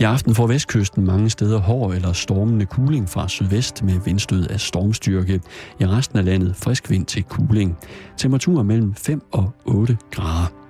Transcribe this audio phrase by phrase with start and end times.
[0.00, 4.60] I aften får vestkysten mange steder hård eller stormende kuling fra sydvest med vindstød af
[4.60, 5.40] stormstyrke.
[5.80, 7.76] I resten af landet frisk vind til kuling.
[8.16, 10.63] Temperaturer mellem 5 og 8 grader.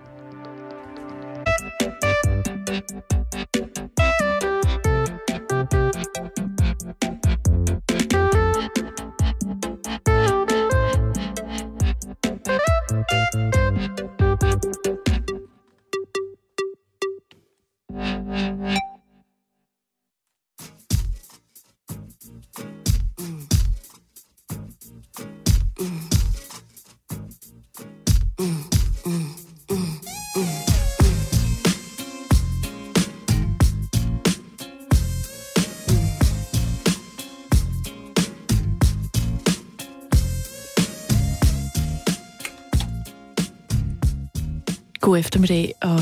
[45.34, 46.00] Eftermiddag og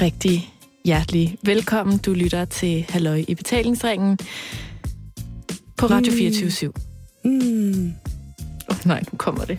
[0.00, 1.98] rigtig hjertelig velkommen.
[1.98, 4.18] Du lytter til Halløj i betalingsringen
[5.76, 6.72] på Radio 24
[7.24, 7.92] Mm.
[8.68, 9.58] oh, Nej, nu kommer det.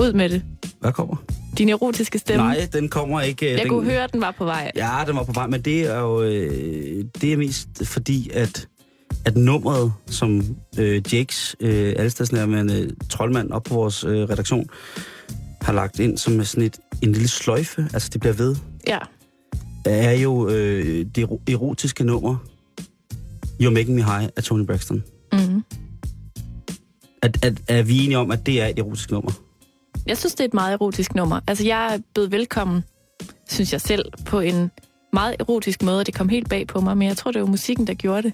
[0.00, 0.42] Ud med det.
[0.80, 1.16] Hvad kommer?
[1.58, 2.44] Din erotiske stemme.
[2.44, 3.46] Nej, den kommer ikke.
[3.46, 3.68] øh, Jeg den...
[3.68, 4.72] kunne høre, at den var på vej.
[4.76, 8.68] Ja, den var på vej, men det er jo øh, det er mest fordi, at,
[9.24, 14.66] at nummeret, som øh, Jakes, øh, allestedsnærmende troldmand op på vores øh, redaktion,
[15.66, 18.98] har lagt ind som sådan et, en lille sløjfe, altså det bliver ved, Ja.
[19.84, 22.36] er jo øh, det ero- erotiske nummer,
[23.62, 25.04] You're Making Me High af Tony Braxton.
[25.32, 25.62] Mm-hmm.
[27.22, 29.32] At, at, er vi enige om, at det er et erotisk nummer?
[30.06, 31.40] Jeg synes, det er et meget erotisk nummer.
[31.46, 32.84] Altså, jeg er blevet velkommen,
[33.50, 34.70] synes jeg selv, på en
[35.12, 37.46] meget erotisk måde, og det kom helt bag på mig, men jeg tror, det var
[37.48, 38.32] musikken, der gjorde det.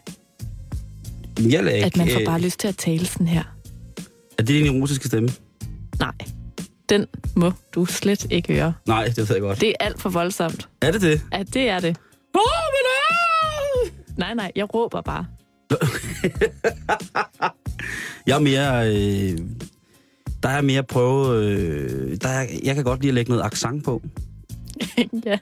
[1.52, 3.42] Jeg ikke, At man får øh, bare lyst til at tale sådan her.
[4.38, 5.28] Er det din erotiske stemme?
[6.92, 8.74] Den må du slet ikke høre.
[8.86, 9.60] Nej, det ved jeg godt.
[9.60, 10.68] Det er alt for voldsomt.
[10.80, 11.20] Er det det?
[11.32, 11.96] Ja, det er det.
[14.16, 15.26] Nej, nej, jeg råber bare.
[18.26, 18.88] Jeg er mere...
[18.88, 19.38] Øh,
[20.42, 21.44] der er mere prøve...
[21.44, 24.02] Øh, der er, jeg kan godt lide at lægge noget accent på.
[25.26, 25.38] ja.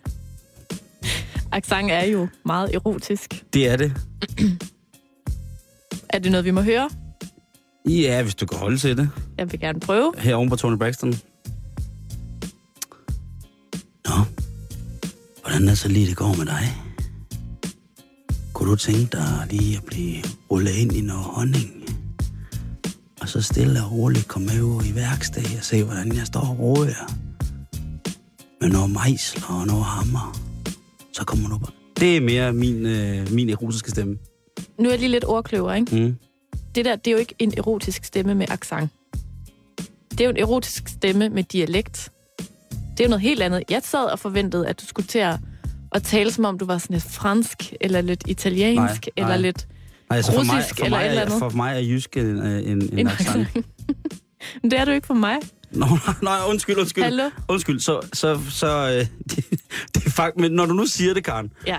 [1.53, 3.45] Accent er jo meget erotisk.
[3.53, 3.93] Det er det.
[6.09, 6.91] Er det noget, vi må høre?
[7.89, 9.11] Ja, hvis du kan holde til det.
[9.39, 10.13] Jeg vil gerne prøve.
[10.19, 11.15] Her oven på Tony Braxton.
[15.51, 16.65] Hvordan er så lige det går med dig?
[18.53, 20.17] Kunne du tænke dig lige at blive
[20.51, 21.85] rullet ind i noget honning?
[23.21, 26.41] Og så stille og roligt komme med ud i værkstedet og se, hvordan jeg står
[26.41, 27.13] og roer.
[28.61, 30.39] Med noget mejsler og noget hammer.
[31.13, 31.73] Så kommer du bare.
[32.01, 34.19] Det er mere min, øh, min erotiske stemme.
[34.79, 35.97] Nu er jeg lige lidt ordkløver, ikke?
[35.97, 36.15] Mm.
[36.75, 38.91] Det der, det er jo ikke en erotisk stemme med accent.
[40.11, 42.13] Det er jo en erotisk stemme med dialekt.
[43.01, 43.63] Det er jo noget helt andet.
[43.71, 45.37] Jeg sad og forventede, at du skulle til at,
[45.95, 49.37] at tale, som om du var sådan lidt fransk, eller lidt italiensk, Nej, eller nej.
[49.37, 49.69] lidt
[50.11, 51.39] Altså for mig, Russisk for, eller mig, et eller er, andet.
[51.39, 53.49] for mig er jysk en, en, en, en en accent.
[54.63, 55.37] Men det er du ikke for mig.
[55.73, 57.05] Nå, nej, nej, undskyld, undskyld.
[57.05, 57.31] Hallo?
[57.49, 59.07] Undskyld, så, så, så øh,
[59.37, 59.51] det,
[59.95, 61.79] det er faktisk, men når du nu siger det, Karen, Ja.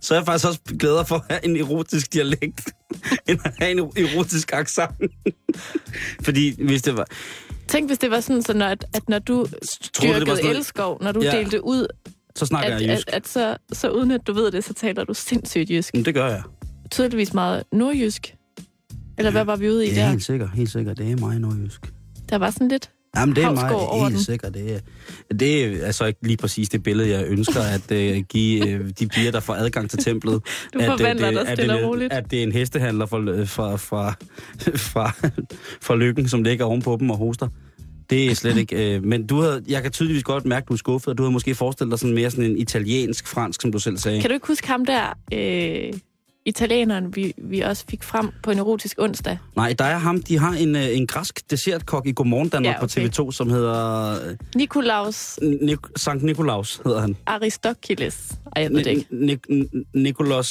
[0.00, 2.72] så er jeg faktisk også glæder for at have en erotisk dialekt,
[3.28, 4.90] end at have en erotisk accent.
[6.24, 7.06] Fordi hvis det var...
[7.70, 9.46] Tænk, hvis det var sådan, så når, at, at når du var
[10.02, 11.30] dyrkede sådan elskov, når du Ja.
[11.38, 11.86] delte ud,
[12.36, 13.08] Så snakker at, jeg at, jysk.
[13.12, 15.94] at så, så uden at du ved det, så taler du sindssygt jysk.
[15.94, 16.42] Men det gør jeg.
[16.90, 18.34] Tydeligvis meget nordjysk.
[19.18, 20.10] Eller hvad var vi ude i Det er der?
[20.10, 20.98] helt sikkert, helt sikkert.
[20.98, 21.92] Det er mig nordjysk.
[22.28, 22.90] Der var sådan lidt...
[23.16, 24.24] Jamen, det er mig helt den.
[24.24, 24.54] sikkert.
[24.54, 24.78] Det er,
[25.34, 29.08] det er altså ikke lige præcis det billede, jeg ønsker at uh, give uh, de
[29.08, 30.32] piger, der får adgang til templet.
[30.74, 32.12] Du at, øh, forvandler det, dig at stille det, og roligt.
[32.12, 34.12] At det er en hestehandler fra, fra, fra,
[34.76, 35.12] fra,
[35.82, 37.48] fra lykken, som ligger ovenpå dem og hoster.
[38.10, 38.96] Det er slet ikke...
[38.96, 41.22] Øh, men du havde, jeg kan tydeligvis godt mærke, at du er skuffet, og du
[41.22, 44.20] havde måske forestillet dig sådan mere sådan en italiensk-fransk, som du selv sagde.
[44.20, 45.92] Kan du ikke huske ham der, øh,
[46.46, 49.38] italieneren, vi, vi også fik frem på en erotisk onsdag?
[49.56, 50.22] Nej, der er ham.
[50.22, 53.08] De har en, øh, en græsk dessertkok i Godmorgen Danmark Ja, okay.
[53.08, 54.10] på TV2, som hedder...
[54.28, 57.16] Øh, Nikolaus Nik- Sankt Nikolaus hedder han.
[57.26, 58.32] Aristokiles.
[58.56, 59.06] Ej, jeg ved det ikke.
[59.12, 60.48] Nik- Nik- Nikolas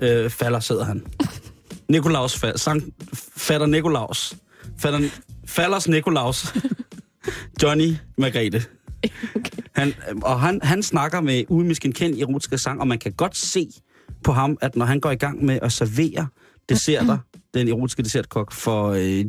[0.00, 1.06] øh, Faller sidder han.
[1.88, 2.58] Nikolaus Faller.
[2.58, 2.84] Sankt
[3.36, 4.34] Fatter Nikolaus.
[4.78, 5.00] Fatter,
[5.46, 6.54] Fallers Nikolaus.
[7.62, 8.62] Johnny Margrethe.
[9.76, 13.68] Han, og han, han snakker med uimiskenkendt erotiske sang, og man kan godt se
[14.24, 16.26] på ham, at når han går i gang med at servere
[16.68, 17.18] desserter,
[17.54, 19.24] den erotiske dessertkok, for øh,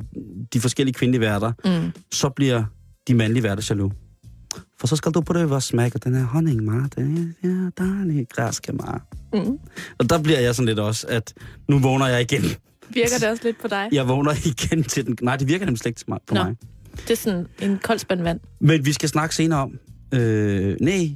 [0.54, 1.92] de forskellige kvindelige værter, Mm.
[2.14, 2.64] så bliver
[3.08, 3.94] de mandlige værter jaloux.
[4.80, 6.88] For så skal du prøve at smage den her honning, Mar.
[6.96, 9.06] Det er ja, dejlig græske, Mar.
[9.34, 9.60] Mm.
[9.98, 11.34] Og der bliver jeg sådan lidt også, at
[11.70, 12.44] nu vågner jeg igen.
[12.90, 13.90] Virker det også lidt på dig?
[13.98, 15.18] Jeg vågner igen til den.
[15.22, 16.44] Nej, det virker nemlig slet ikke på Nå.
[16.44, 16.56] mig.
[16.96, 18.40] Det er sådan en kold spand vand.
[18.62, 19.80] Men vi skal snakke senere om.
[20.14, 21.10] Øh, nej,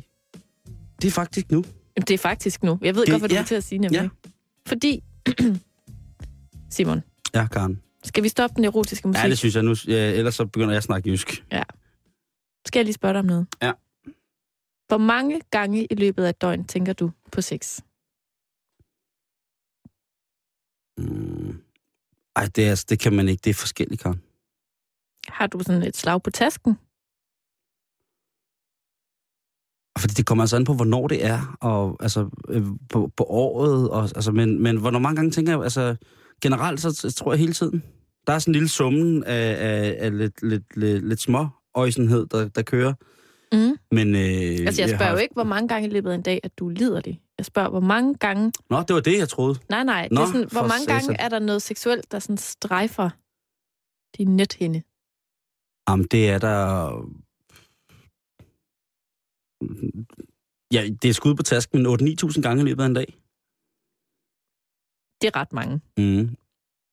[1.01, 1.63] det er faktisk nu.
[1.99, 2.79] Jamen, det er faktisk nu.
[2.81, 3.39] Jeg ved Det- godt, hvad du ja.
[3.41, 3.45] ja.
[3.45, 3.97] til at sige, nemlig.
[3.97, 4.03] Ja.
[4.03, 4.09] Ja.
[4.67, 5.03] Fordi,
[6.75, 7.01] Simon,
[7.33, 7.81] Ja, Karen.
[8.03, 9.23] skal vi stoppe den erotiske musik?
[9.23, 9.75] Ja, det synes jeg nu.
[9.87, 11.27] Ja, ellers så begynder jeg at snakke jysk.
[12.65, 13.47] Skal jeg lige spørge dig om noget?
[13.61, 13.71] Ja.
[14.87, 17.79] Hvor mange gange i løbet af et døgn tænker du på sex?
[20.97, 21.61] Mm.
[22.35, 23.41] Ej, det, er, altså- det kan man ikke.
[23.43, 24.21] Det er forskelligt, Karen.
[25.27, 26.77] Har du sådan et slag på tasken?
[29.99, 33.89] Fordi det kommer altså an på, hvornår det er, og altså øh, på, på året,
[33.89, 35.95] og, altså, men, men hvornår mange gange tænker jeg, altså
[36.41, 37.83] generelt så, tror jeg hele tiden,
[38.27, 42.25] der er sådan en lille summen af, af, af lidt, lidt, lidt, lidt små øjsenhed,
[42.25, 42.93] der, der kører.
[43.51, 43.77] Mm.
[43.91, 44.21] Men, øh,
[44.67, 45.11] Altså, jeg spørger har...
[45.11, 47.19] jo ikke, hvor mange gange i løbet af en dag, at du er liderlig.
[47.37, 48.51] Jeg spørger, hvor mange gange...
[48.69, 49.59] Nå, det var det, jeg troede.
[49.69, 50.07] Nej, nej.
[50.11, 51.15] Nå, det er sådan, hvor mange gange satan.
[51.19, 53.09] er der noget seksuelt, der sådan strejfer
[54.17, 54.81] din nethinde?
[55.89, 56.91] Jamen, det er der...
[60.73, 63.17] Ja, det er skud på tasken, men 8-9.000 gange i løbet af en dag.
[65.21, 65.81] Det er ret mange.
[65.97, 66.35] Mm.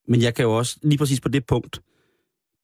[0.09, 1.83] Men jeg kan jo også, lige præcis på det punkt,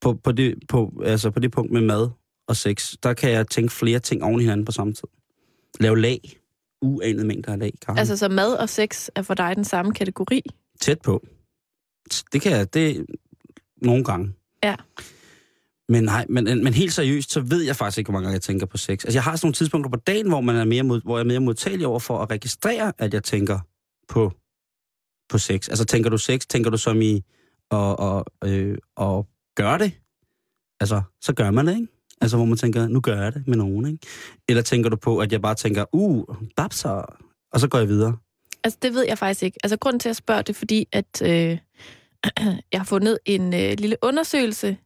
[0.00, 2.10] på, på, det, på, altså på det punkt med mad
[2.48, 5.08] og sex, der kan jeg tænke flere ting oven i hinanden på samme tid.
[5.80, 6.20] Lave lag.
[6.82, 7.98] Uanede mængder af lag, Karen.
[7.98, 10.42] Altså, så mad og sex er for dig den samme kategori?
[10.80, 11.26] Tæt på.
[12.32, 13.06] Det kan jeg, det
[13.76, 14.32] nogle gange.
[14.64, 14.76] Ja.
[15.88, 18.34] Men nej, men, øh, men helt seriøst, så ved jeg faktisk ikke, hvor mange gange
[18.34, 19.04] jeg tænker på sex.
[19.04, 21.24] Altså, jeg har sådan nogle tidspunkter på dagen, hvor, man er mere mod, hvor jeg
[21.24, 23.58] er mere modtagelig over for at registrere, at jeg tænker
[24.08, 24.32] på,
[25.28, 25.68] på sex.
[25.68, 27.22] Altså, tænker du sex, tænker du som i
[27.70, 29.24] at, at, øh, at
[29.56, 29.92] gøre det?
[30.80, 31.88] Altså, så gør man det, ikke?
[32.20, 34.06] Altså, hvor man tænker, nu gør jeg det med nogen, ikke?
[34.48, 36.24] Eller tænker du på, at jeg bare tænker, uh,
[36.56, 37.16] babser,
[37.52, 38.16] og så går jeg videre?
[38.64, 39.58] Altså, det ved jeg faktisk ikke.
[39.62, 41.30] Altså, grunden til at spørge, det er fordi, at øh,
[42.72, 44.76] jeg har fundet en øh, lille undersøgelse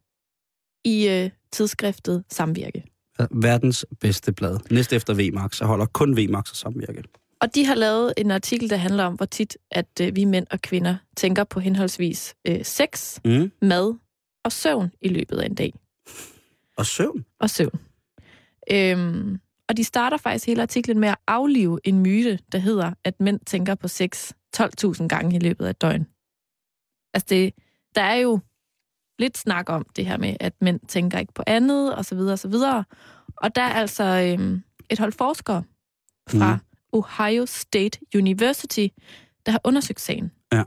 [0.87, 2.83] i øh, tidsskriftet Samvirke.
[3.31, 4.57] Verdens bedste blad.
[4.71, 5.59] Næst efter VMAX.
[5.59, 7.03] Jeg holder kun VMAX og samvirke.
[7.41, 10.47] Og de har lavet en artikel, der handler om, hvor tit, at øh, vi mænd
[10.51, 13.51] og kvinder tænker på henholdsvis øh, sex, Mm.
[13.61, 13.93] mad
[14.43, 15.73] og søvn i løbet af en dag.
[16.77, 17.25] Og søvn.
[17.39, 17.79] Og søvn.
[18.71, 19.39] Øhm,
[19.69, 23.39] og de starter faktisk hele artiklen med at aflive en myte, der hedder, at mænd
[23.45, 26.07] tænker på sex 12.000 gange i løbet af et døgn.
[27.13, 27.53] Altså, det,
[27.95, 28.39] der er jo
[29.19, 32.33] lidt snak om det her med, at mænd tænker ikke på andet, og så videre,
[32.33, 32.83] og så videre.
[33.35, 35.63] Og der er altså øhm, et hold forskere
[36.29, 36.61] fra Mhm.
[36.91, 38.87] Ohio State University,
[39.45, 40.31] der har undersøgt sagen.
[40.53, 40.63] Ja.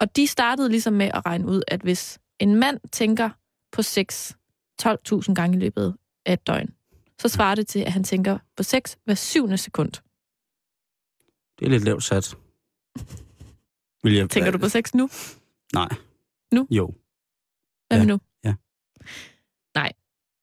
[0.00, 3.30] Og de startede ligesom med at regne ud, at hvis en mand tænker
[3.72, 4.32] på sex
[4.82, 6.74] 12.000 gange i løbet af et døgn,
[7.20, 9.92] så svarer det til, at han tænker på sex hver syvende sekund.
[11.58, 12.36] Det er lidt lavt sat.
[14.02, 15.08] Vil jeg, Tænker du på sex nu?
[15.74, 15.88] Nej.
[16.52, 16.66] Nu?
[16.70, 16.94] Jo.
[17.88, 18.18] Hvad Ja, med nu?
[18.44, 18.54] ja.
[19.74, 19.92] Nej.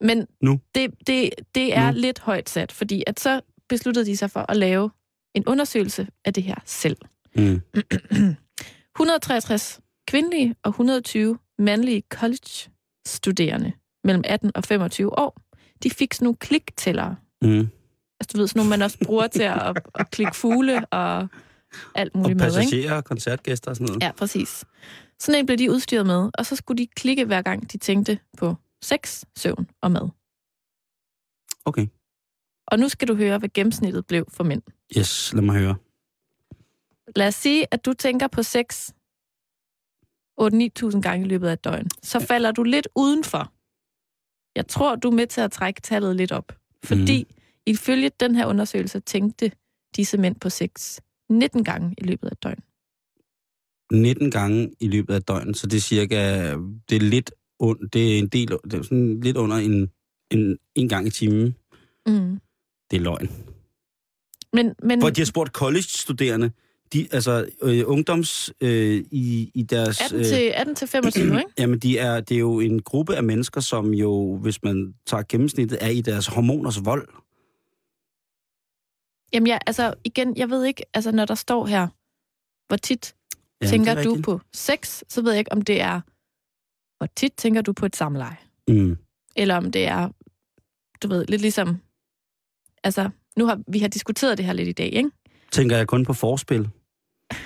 [0.02, 0.60] Men Nu?
[0.76, 1.98] det, det, det er Nu?
[2.00, 4.92] lidt højt sat, fordi at så besluttede de sig for at lave
[5.34, 6.98] en undersøgelse af det her selv.
[7.36, 7.62] Mm.
[8.96, 13.72] 163 kvindelige og 120 mandlige college-studerende
[14.04, 15.42] mellem 18 og 25 år,
[15.84, 17.16] de fik sådan nogle kliktællere.
[17.42, 17.60] Mm.
[18.20, 21.28] Altså du ved, sådan nogle, man også bruger til at, at, at klikke fugle og
[21.96, 22.56] alt Og muligt med, ikke?
[22.58, 24.04] passagerer og koncertgæster og sådan noget.
[24.04, 24.66] Ja, præcis.
[25.20, 28.20] Sådan en blev de udstyret med, og så skulle de klikke hver gang, de tænkte
[28.38, 30.10] på sex, søvn og mad.
[31.66, 31.88] Okay.
[32.68, 34.62] Og nu skal du høre, hvad gennemsnittet blev for mænd.
[34.98, 35.76] Yes, lad mig høre.
[37.16, 38.90] Lad os sige, at du tænker på sex
[40.42, 41.90] 8-9.000 gange i løbet af et døgn.
[42.04, 43.54] Så falder du lidt udenfor.
[44.56, 46.52] Jeg tror, du er med til at trække tallet lidt op.
[46.84, 47.36] Fordi mm.
[47.66, 49.52] ifølge den her undersøgelse tænkte
[49.96, 52.64] disse mænd på sex 19 gange i løbet af et døgn.
[53.92, 56.52] 19 gange i løbet af et døgn, så det er cirka,
[56.90, 59.90] det er lidt, und, det er en del, det er sådan lidt under en,
[60.32, 61.56] en, en gang i timen.
[62.08, 62.40] Mm.
[62.92, 63.30] Det er løgn.
[64.54, 66.52] Men, men Hvor de har spurgt college-studerende,
[66.94, 70.02] de, altså øh, ungdoms øh, i, i deres...
[70.02, 71.44] 18 til, 18 til 25, ikke?
[71.60, 75.24] Jamen, de er, det er jo en gruppe af mennesker, som jo, hvis man tager
[75.30, 77.08] gennemsnittet, er i deres hormoners vold.
[79.34, 81.88] Jamen ja, altså igen, jeg ved ikke, altså når der står her,
[82.68, 83.16] hvor tit
[83.62, 86.02] Ja, tænker er du på sex, så ved jeg ikke, om det er,
[86.98, 88.38] hvor tit tænker du på et samleje.
[88.68, 88.98] Mm.
[89.36, 90.10] Eller om det er,
[91.02, 91.78] du ved, lidt ligesom,
[92.84, 95.10] altså, nu har vi har diskuteret det her lidt i dag, ikke?
[95.52, 96.70] Tænker jeg kun på forspil?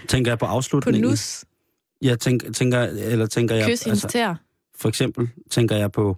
[0.08, 1.02] Tænker jeg på På afslutningen?
[1.04, 1.46] nus,
[2.02, 3.70] Jeg tænker, tænker, eller tænker jeg...
[3.70, 4.36] kys, hendes tæer.
[4.76, 6.18] For eksempel tænker jeg på,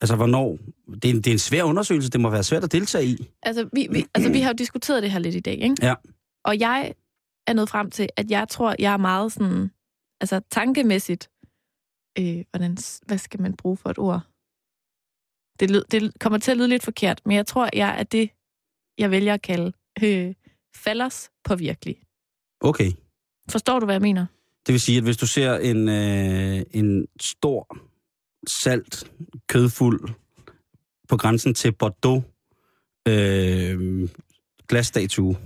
[0.00, 0.58] altså hvornår,
[0.94, 3.28] det er, en, det er en svær undersøgelse, det må være svært at deltage i.
[3.42, 5.76] Altså vi, vi, altså, vi har jo diskuteret det her lidt i dag, ikke?
[5.82, 5.94] Ja.
[6.44, 6.94] Og jeg
[7.46, 9.70] er nået frem til, at jeg tror, jeg er meget sådan,
[10.20, 11.30] altså tankemæssigt,
[12.18, 14.20] øh, hvordan, hvad skal man bruge for et ord?
[15.60, 18.30] Det, lyd, det kommer til at lyde lidt forkert, men jeg tror, jeg er det,
[18.98, 19.72] jeg vælger at kalde
[20.02, 20.34] øh,
[20.76, 22.02] fallers påvirkelig.
[22.60, 22.92] Okay.
[23.50, 24.26] Forstår du, hvad jeg mener?
[24.66, 27.78] Det vil sige, at hvis du ser en, øh, en stor,
[28.62, 29.12] salt,
[29.48, 30.10] kødfuld,
[31.08, 32.24] på grænsen til Bordeaux,
[33.08, 34.08] øh,
[34.68, 35.36] glasstatue,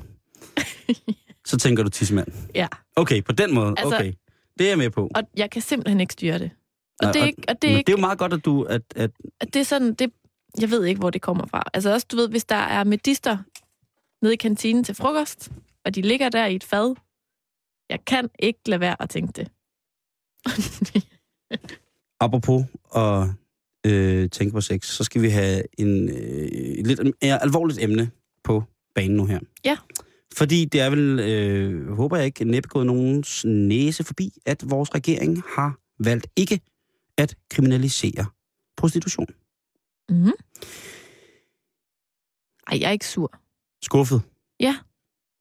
[1.46, 2.28] så tænker du tidsmand.
[2.54, 2.68] Ja.
[2.96, 3.74] Okay, på den måde.
[3.76, 4.12] Altså- okay.
[4.58, 5.10] Det er jeg med på.
[5.14, 6.50] Og jeg kan simpelthen ikke styre det.
[7.00, 8.44] Og Nej, det er ikke, og det er ikke, det er jo meget godt, at
[8.44, 8.62] du...
[8.62, 9.10] At, at,
[9.40, 10.12] at det er sådan, det,
[10.60, 11.62] jeg ved ikke, hvor det kommer fra.
[11.74, 13.38] Altså også, du ved, hvis der er medister
[14.22, 15.52] nede i kantinen til frokost,
[15.84, 16.94] og de ligger der i et fad,
[17.90, 19.48] jeg kan ikke lade være at tænke det.
[22.20, 22.64] apropos
[22.96, 23.28] at
[23.86, 28.10] øh, tænke på sex, så skal vi have en øh, et lidt ja, alvorligt emne
[28.44, 28.62] på
[28.94, 29.40] banen nu her.
[29.64, 29.76] Ja.
[30.36, 34.94] Fordi det er vel, øh, håber jeg ikke, næppe gået nogens næse forbi, at vores
[34.94, 36.60] regering har valgt ikke
[37.18, 38.26] at kriminalisere
[38.76, 39.26] prostitution.
[40.08, 40.32] Mm-hmm.
[42.72, 43.38] Ej, jeg er ikke sur.
[43.82, 44.22] Skuffet.
[44.60, 44.76] Ja.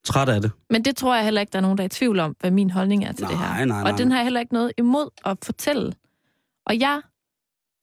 [0.04, 0.50] Træt af det.
[0.70, 2.50] Men det tror jeg heller ikke, der er nogen, der er i tvivl om, hvad
[2.50, 3.64] min holdning er til Nej, det her.
[3.64, 3.92] nej, nej.
[3.92, 5.92] Og den har jeg heller ikke noget imod at fortælle.
[6.66, 7.02] Og jeg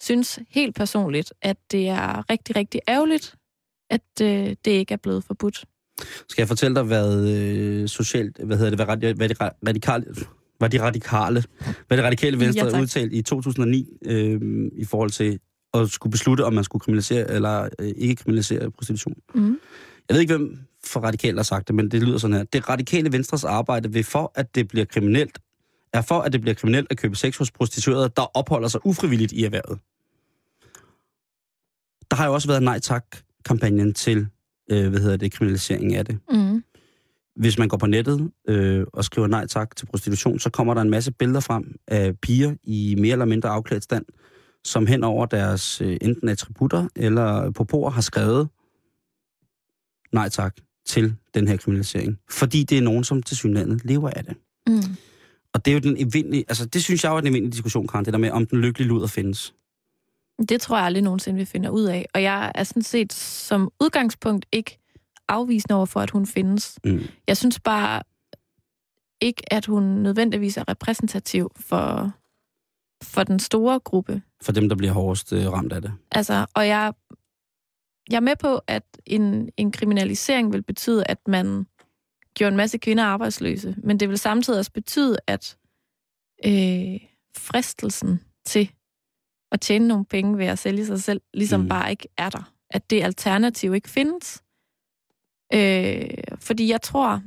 [0.01, 3.35] synes helt personligt, at det er rigtig, rigtig ærgerligt,
[3.89, 5.65] at øh, det ikke er blevet forbudt.
[6.29, 9.57] Skal jeg fortælle dig, hvad øh, socialt, hvad hedder det, hvad, radi- hvad de ra-
[9.67, 10.05] radikale,
[10.57, 11.43] hvad de radikale,
[11.87, 14.41] hvad det radikale venstre Ja, udtalt i 2009 øh,
[14.73, 15.39] i forhold til
[15.73, 19.15] at skulle beslutte, om man skulle kriminalisere eller øh, ikke kriminalisere prostitution.
[19.35, 19.59] Mm.
[20.09, 22.43] Jeg ved ikke, hvem for radikale har sagt det, men det lyder sådan her.
[22.43, 25.39] Det radikale venstres arbejde vil for, at det bliver kriminelt,
[25.93, 29.31] er for, at det bliver kriminelt at købe sex hos prostituerede, der opholder sig ufrivilligt
[29.31, 29.79] i erhvervet.
[32.11, 34.27] Der har jo også været nej tak-kampagnen til,
[34.71, 36.63] øh, hvad hedder det, kriminalisering af det Mm.
[37.35, 40.81] hvis man går på nettet øh, og skriver nej tak til prostitution, så kommer der
[40.81, 44.05] en masse billeder frem af piger i mere eller mindre afklædt stand,
[44.63, 48.49] som hen over deres øh, enten attributter eller popoer har skrevet
[50.13, 50.55] nej tak
[50.85, 52.19] til den her kriminalisering.
[52.31, 54.35] Fordi det er nogen, som til synlandet lever af det.
[54.67, 54.95] Mm.
[55.53, 57.87] Og det er jo den evindelige, altså det synes jeg jo er den evindelige diskussion,
[57.87, 59.53] Karen, det der med, om den lykkelige luder findes.
[60.49, 62.05] Det tror jeg aldrig nogensinde, vi finder ud af.
[62.13, 64.79] Og jeg er sådan set som udgangspunkt ikke
[65.27, 66.79] afvisende over for, at hun findes.
[66.83, 67.01] Mm.
[67.27, 68.03] Jeg synes bare
[69.21, 72.11] ikke, at hun nødvendigvis er repræsentativ for,
[73.03, 74.21] for den store gruppe.
[74.41, 75.93] For dem, der bliver hårdest øh, ramt af det.
[76.11, 76.93] Altså, og jeg,
[78.09, 81.65] jeg er med på, at en, en kriminalisering vil betyde, at man
[82.33, 85.57] gjorde en masse kvinder arbejdsløse, men det vil samtidig også betyde, at
[86.45, 86.99] øh,
[87.37, 88.71] fristelsen til
[89.53, 91.69] at tjene nogle penge ved at sælge sig selv, ligesom Mm.
[91.69, 92.53] bare ikke er der.
[92.69, 94.43] At det alternativ ikke findes.
[95.53, 97.21] Øh, fordi jeg tror,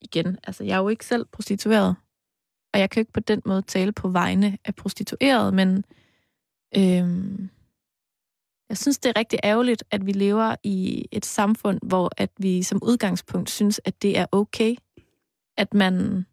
[0.00, 1.96] igen, altså jeg er jo ikke selv prostitueret,
[2.74, 5.84] og jeg kan jo ikke på den måde tale på vegne af prostitueret, men
[6.76, 7.48] øh,
[8.68, 12.62] jeg synes, det er rigtig ærgerligt, at vi lever i et samfund, hvor at vi
[12.62, 14.76] som udgangspunkt synes, at det er okay,
[15.56, 16.26] at man,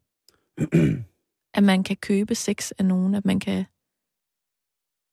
[1.58, 3.66] at man kan købe sex af nogen, at man kan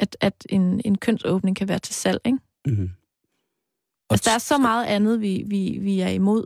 [0.03, 2.39] at, at en, en kønsåbning kan være til salg, ikke?
[2.67, 2.91] Mm.
[4.11, 6.45] Altså, der er så meget andet, vi, vi, vi er imod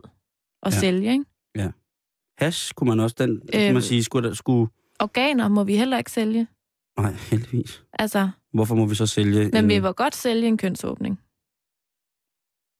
[0.63, 0.75] at Ja.
[0.75, 0.79] ja.
[0.79, 1.25] sælge, ikke?
[2.39, 4.71] Hash kunne man også, den øh, kunne man sige, skulle, der, skulle...
[4.99, 6.47] Organer må vi heller ikke sælge.
[6.99, 7.83] Nej, heldigvis.
[7.93, 11.19] Altså, Hvorfor må vi så sælge men en, vi må godt sælge en kønsåbning.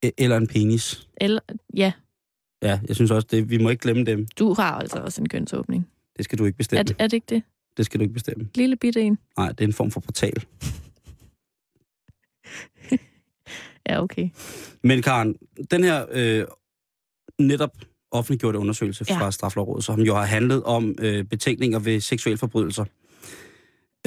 [0.05, 1.07] e- eller en penis?
[1.21, 1.41] Eller,
[1.75, 1.91] ja,
[2.61, 4.27] Ja, jeg synes også, det, vi må ikke glemme dem.
[4.39, 5.89] du har altså også en kønsåbning.
[6.17, 6.83] Det skal du ikke Er, bestemme.
[6.83, 7.43] det- er det ikke det?
[7.77, 8.49] Det skal du ikke bestemme.
[8.55, 9.17] Lille bitte en.
[9.37, 10.43] Nej, det er en form for portal.
[13.89, 14.29] Ja, okay.
[14.83, 15.35] Men Karen,
[15.71, 16.45] den her øh,
[17.39, 17.71] netop
[18.11, 19.17] offentliggjorte undersøgelse Ja.
[19.19, 22.85] fra Straflovrådet, som jo har handlet om øh, betænkninger ved seksuelle forbrydelser.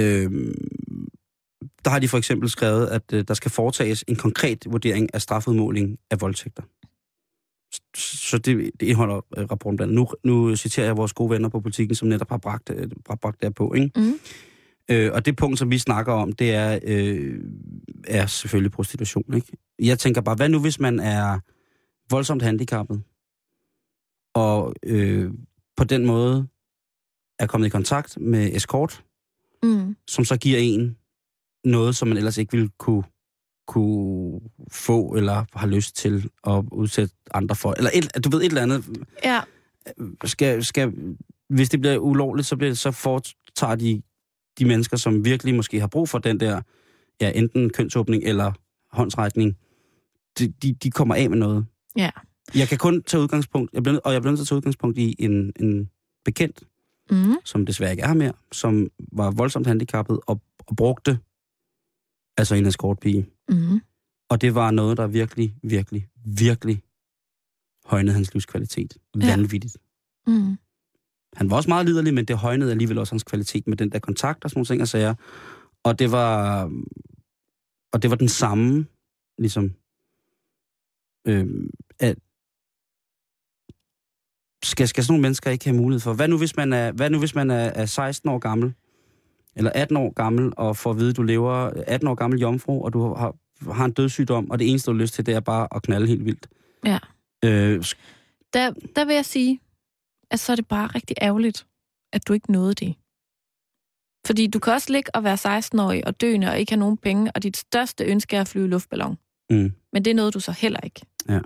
[0.01, 0.31] Øh,
[1.85, 5.23] der har de for eksempel skrevet, at øh, der skal foretages en konkret vurdering af
[5.23, 6.63] strafudmåling af voldtægter.
[7.97, 9.95] Så det, det indeholder øh, rapporten blandt.
[9.95, 13.21] Nu, nu citerer jeg vores gode venner på politikken, som netop har bragt, øh, bragt,
[13.21, 13.75] bragt det på.
[13.75, 13.91] Ikke?
[13.97, 14.13] Mm.
[14.91, 17.41] Øh, og det punkt, som vi snakker om, det er, øh,
[18.05, 19.35] er selvfølgelig prostitution.
[19.35, 19.47] Ikke?
[19.79, 21.39] Jeg tænker bare, hvad nu hvis man er
[22.11, 23.03] voldsomt handicappet,
[24.35, 25.31] og øh,
[25.77, 26.47] på den måde
[27.39, 29.05] er kommet i kontakt med escort,
[29.63, 29.97] Mm.
[30.09, 30.97] som så giver en
[31.65, 33.03] noget, som man ellers ikke ville kunne,
[33.71, 37.73] kunne få, eller har lyst til at udsætte andre for.
[37.73, 38.85] Eller et, du ved, et eller andet.
[39.25, 39.41] Ja,
[40.25, 40.93] Skal, skal,
[41.49, 44.03] hvis det bliver ulovligt, så, bliver, så foretager de,
[44.59, 46.61] de mennesker, som virkelig måske har brug for den der,
[47.21, 48.53] ja, enten kønsåbning eller
[48.93, 49.57] håndsrækning,
[50.39, 51.67] de, de, de kommer af med noget.
[51.97, 52.11] Ja.
[52.55, 54.99] Jeg kan kun tage udgangspunkt, jeg bliver, og jeg bliver nødt til at tage udgangspunkt
[54.99, 55.91] i en, en
[56.25, 56.63] bekendt,
[57.11, 57.35] mm.
[57.45, 61.19] som desværre ikke er mere, som var voldsomt handicappet og, og brugte
[62.37, 63.27] altså en escortpige.
[63.51, 63.81] Mm.
[64.29, 66.83] Og det var noget, der virkelig, virkelig, virkelig
[67.85, 68.97] højnede hans livskvalitet.
[69.21, 69.31] Ja.
[69.31, 69.77] Vanvittigt.
[70.27, 70.57] Mm.
[71.37, 73.99] Han var også meget liderlig, men det højnede alligevel også hans kvalitet med den der
[73.99, 75.15] kontakt og sådan nogle ting og sager.
[75.85, 76.63] Og det var,
[77.93, 78.87] og det var den samme,
[79.39, 79.75] ligesom,
[81.27, 81.47] øh,
[81.99, 82.19] at
[84.63, 86.15] skal, skal sådan nogle mennesker ikke have mulighed for?
[86.15, 88.75] Hvad nu, hvis man er, hvad nu, hvis man er, er 16 år gammel,
[89.61, 91.53] eller 18 år gammel, og får at vide, at du lever
[91.87, 93.35] 18 år gammel jomfru, og du har,
[93.73, 96.07] har en dødssygdom, og det eneste, du har lyst til, det er bare at knalde
[96.07, 96.47] helt vildt.
[96.85, 96.99] Ja.
[97.45, 97.85] Øh,
[98.53, 99.61] Der, der vil jeg sige,
[100.31, 101.67] at så er det bare rigtig ærgerligt,
[102.13, 102.95] at du ikke nåede det.
[104.27, 107.33] Fordi du kan også ligge og være 16-årig og døende og ikke have nogen penge,
[107.35, 109.19] og dit største ønske er at flyve i luftballon.
[109.51, 111.01] mm, Men det nåede du så heller ikke.
[111.29, 111.41] Ja.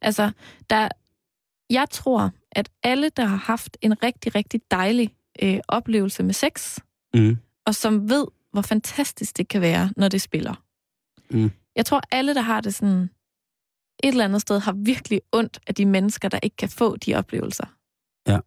[0.00, 0.30] Altså,
[0.70, 0.88] der,
[1.70, 6.78] jeg tror, at alle, der har haft en rigtig, rigtig dejlig øh, oplevelse med sex,
[7.14, 7.36] mm,
[7.68, 10.64] og som ved, hvor fantastisk det kan være, når det spiller.
[11.30, 11.50] Mm.
[11.76, 13.10] Jeg tror, alle, der har det sådan
[14.02, 17.14] et eller andet sted, har virkelig ondt af de mennesker, der ikke kan få de
[17.14, 17.66] oplevelser.
[18.28, 18.38] Ja.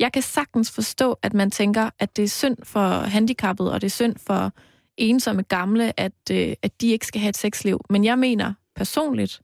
[0.00, 3.86] Jeg kan sagtens forstå, at man tænker, at det er synd for handicappede, og det
[3.86, 4.52] er synd for
[4.96, 7.80] ensomme gamle, at, øh, at de ikke skal have et sexliv.
[7.90, 9.42] Men jeg mener personligt,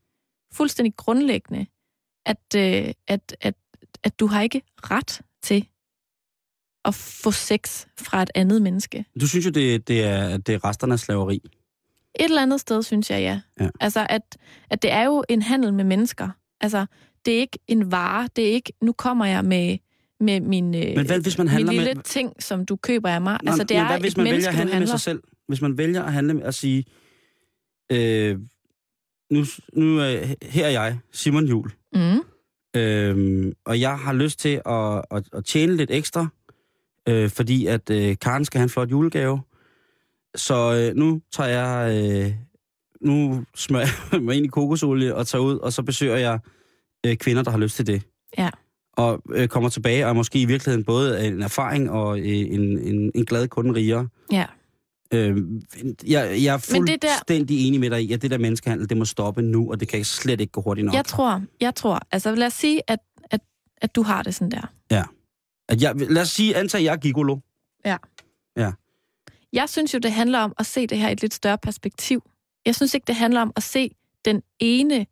[0.53, 1.67] fuldstændig grundlæggende,
[2.27, 3.55] at, øh, at, at,
[4.03, 5.69] at du har ikke ret til
[6.85, 9.05] at få sex fra et andet menneske.
[9.21, 11.43] Du synes jo, det, det, er, det er resterne af slaveri.
[12.15, 13.41] Et eller andet sted, synes jeg, ja.
[13.65, 13.71] Ja.
[13.81, 14.23] Altså, at,
[14.71, 16.29] at det er jo en handel med mennesker.
[16.61, 16.87] Altså,
[17.25, 18.29] det er ikke en vare.
[18.37, 19.79] Det er ikke, nu kommer jeg med,
[20.21, 22.03] med min, øh, Men hvad hvis man min handler lille med...
[22.03, 23.39] ting, som du køber af mig.
[23.43, 25.01] Nå, altså, det men er hvad hvis man vælger menneske, at du handle med sig
[25.01, 25.23] selv?
[25.49, 26.85] Hvis man vælger at handle med at sige,
[27.93, 28.39] øh,
[29.31, 32.21] nu, nu øh, her er jeg, Simon Jul, Mm.
[32.81, 36.29] øh, og jeg har lyst til at, at, at tjene lidt ekstra,
[37.09, 39.41] øh, fordi at øh, Karen skal have en flot julegave.
[40.35, 40.55] Så
[40.91, 42.33] øh, nu tager jeg, øh,
[43.01, 46.39] nu smører jeg mig ind i kokosolie og tager ud, og så besøger jeg
[47.07, 48.03] øh, kvinder, der har lyst til det.
[48.39, 48.51] Ja.
[48.93, 53.13] Og øh, kommer tilbage, og måske i virkeligheden både en erfaring og øh, en, en,
[53.15, 54.09] en glad kunde rigere.
[54.33, 54.45] Ja.
[55.15, 55.37] Øh,
[56.07, 58.97] jeg, jeg er det der- fuldstændig enig med dig i, at det der menneskehandel, det
[58.97, 60.95] må stoppe nu, og det kan slet ikke gå hurtigt nok.
[60.95, 62.99] Jeg tror, jeg tror, altså lad os sige, at,
[63.31, 63.41] at,
[63.77, 64.73] at du har det sådan der.
[65.71, 67.37] At jeg, lad os sige, antag, jeg er gigolo.
[69.53, 72.31] Jeg synes jo, det handler om at se det her i et lidt større perspektiv.
[72.67, 73.91] Jeg synes ikke, det handler om at se
[74.25, 75.07] den ene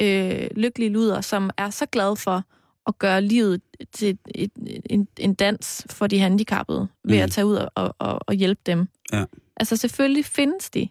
[0.00, 2.44] øh, lykkelige luder, som er så glad for
[2.86, 3.60] at gøre livet
[3.92, 7.22] til et, et, en, en dans for de handicappede, ved Mm.
[7.22, 8.88] at tage ud og, og, og, og hjælpe dem.
[9.12, 9.24] Ja.
[9.56, 10.88] Altså selvfølgelig findes de.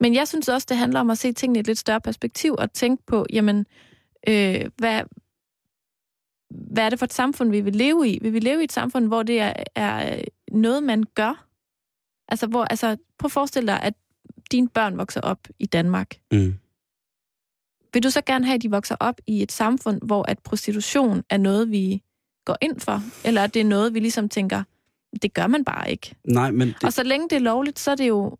[0.00, 2.54] Men jeg synes også, det handler om at se tingene i et lidt større perspektiv,
[2.58, 3.66] og tænke på, jamen,
[4.28, 5.02] øh, hvad,
[6.50, 8.18] hvad er det for et samfund, vi vil leve i?
[8.22, 11.46] Vil vi leve i et samfund, hvor det er, er noget, man gør?
[12.28, 13.94] Altså, hvor, altså, prøv at forestille dig, at
[14.52, 16.14] dine børn vokser op i Danmark.
[16.32, 16.54] Mm.
[17.92, 21.22] Vil du så gerne have, at de vokser op i et samfund, hvor at prostitution
[21.30, 22.02] er noget, vi
[22.44, 23.02] går ind for?
[23.24, 24.62] Eller er det noget, vi ligesom tænker,
[25.22, 26.14] det gør man bare ikke?
[26.24, 28.36] Nej, men det, Og så længe det er lovligt, så er det jo,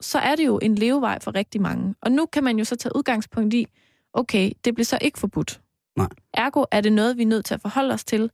[0.00, 1.94] så er det jo en levevej for rigtig mange.
[2.00, 3.66] Og nu kan man jo så tage udgangspunkt i,
[4.12, 5.60] okay, det bliver så ikke forbudt.
[5.96, 6.08] Nej.
[6.34, 8.30] Ergo er det noget, vi er nødt til at forholde os til.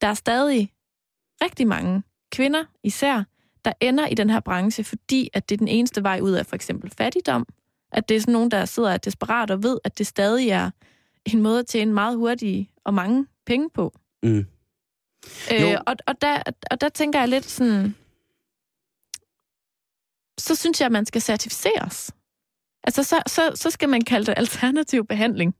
[0.00, 0.72] Der er stadig
[1.42, 3.24] rigtig mange kvinder især,
[3.64, 6.46] der ender i den her branche, fordi at det er den eneste vej ud af
[6.46, 7.46] for eksempel fattigdom.
[7.92, 10.48] At det er sådan nogen, der sidder og er desperat og ved, at det stadig
[10.48, 10.70] er
[11.24, 13.92] en måde at tjene meget hurtige og mange penge på.
[14.22, 14.46] mm.
[15.50, 15.66] Jo.
[15.66, 17.94] Øh, og, og, der, og der tænker jeg lidt sådan,
[20.38, 22.12] så synes jeg, at man skal certificeres.
[22.84, 25.54] Altså, så, så, så skal man kalde det alternativ behandling.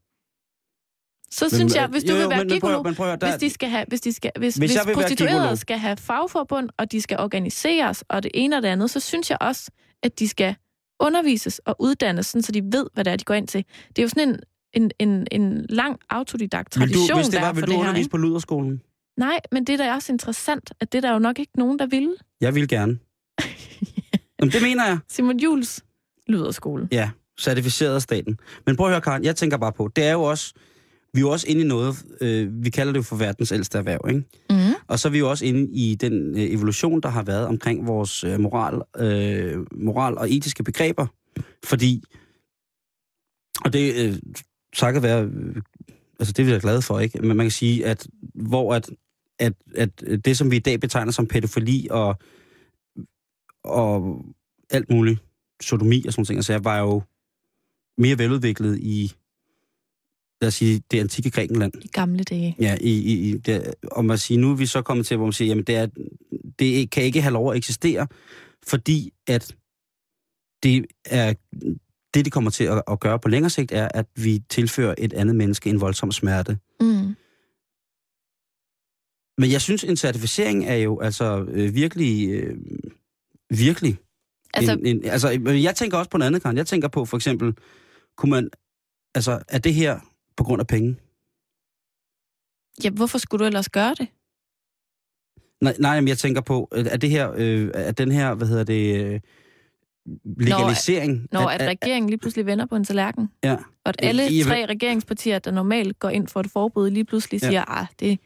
[1.30, 3.40] Så men, synes jeg, hvis du jo, vil være prøv, gigolo, prøv, høre, der, hvis
[3.40, 5.56] de skal have, hvis de skal, hvis, Hvis hvis, vil prostituerede gigolo.
[5.56, 9.30] skal have fagforbund, og de skal organiseres, og det ene og det andet, så synes
[9.30, 9.70] jeg også,
[10.02, 10.56] at de skal
[11.00, 13.64] undervises og uddannes, sådan, så de ved, hvad det er, de går ind til.
[13.88, 14.40] Det er jo sådan en,
[14.72, 17.66] en, en, en lang autodidakt vil tradition, du, hvis det der var, er vil for
[17.66, 17.80] du det her.
[17.80, 18.10] undervise Ikke?
[18.10, 18.82] på Luderskolen?
[19.16, 21.78] Nej, men det der er også interessant, at det er der jo nok ikke nogen,
[21.78, 22.14] der vil.
[22.40, 22.98] Jeg vil gerne.
[24.40, 24.98] Jamen, det mener jeg.
[25.08, 25.84] Simon Jules
[26.28, 26.88] lyder skole.
[26.92, 27.10] Ja,
[27.40, 28.38] certificeret af staten.
[28.66, 30.54] Men prøv at høre, Karen, jeg tænker bare på, det er jo også,
[31.16, 33.78] vi er jo også inde i noget, øh, vi kalder det jo for verdens ældste
[33.78, 34.24] erhverv, ikke?
[34.50, 34.74] Mm.
[34.88, 37.86] Og så er vi jo også inde i den øh, evolution, der har været omkring
[37.86, 41.06] vores øh, moral, øh, moral og etiske begreber.
[41.64, 42.02] Fordi,
[43.64, 44.18] og det øh,
[44.74, 45.56] takket være, øh,
[46.18, 47.18] altså det er vi da glade for, ikke?
[47.18, 48.90] Men man kan sige, at hvor at,
[49.38, 52.16] at, at det, som vi i dag betegner som pædofili og,
[53.64, 54.24] og
[54.70, 55.20] alt muligt,
[55.62, 57.02] sodomi og sådan noget, så var jo
[57.98, 59.12] mere veludviklet i,
[60.40, 61.72] lad os sige, det antikke Grækenland.
[61.84, 62.56] I gamle dage.
[62.60, 65.26] Ja, i, i, i det, og man siger, nu er vi så kommet til, hvor
[65.26, 65.86] man siger, jamen det, er,
[66.58, 68.06] det kan ikke have lov at eksistere,
[68.66, 69.56] fordi at
[70.62, 71.34] det er
[72.14, 75.12] det, det kommer til at, at gøre på længere sigt, er, at vi tilfører et
[75.12, 76.58] andet menneske en voldsom smerte.
[76.80, 77.14] Mm.
[79.38, 82.56] Men jeg synes, en certificering er jo altså øh, virkelig, øh,
[83.50, 83.98] virkelig...
[84.54, 86.56] Altså, en, en, altså, jeg tænker også på noget andet, Karen.
[86.56, 87.54] Jeg tænker på for eksempel,
[88.16, 88.50] kunne man...
[89.14, 90.00] Altså, er det her
[90.36, 90.96] på grund af penge?
[92.84, 94.08] ja, hvorfor skulle du ellers gøre det?
[95.60, 98.46] Nej, nej, men jeg tænker på, øh, er det her, øh, er den her, hvad
[98.46, 99.20] hedder det, øh,
[100.24, 101.26] legalisering?
[101.32, 104.08] Når er, at er, regeringen lige pludselig vender på en tallerken, ja, og at Øh,
[104.08, 107.48] alle vil- tre regeringspartier, der normalt går ind for et forbud, lige pludselig Ja.
[107.48, 108.18] siger, at det,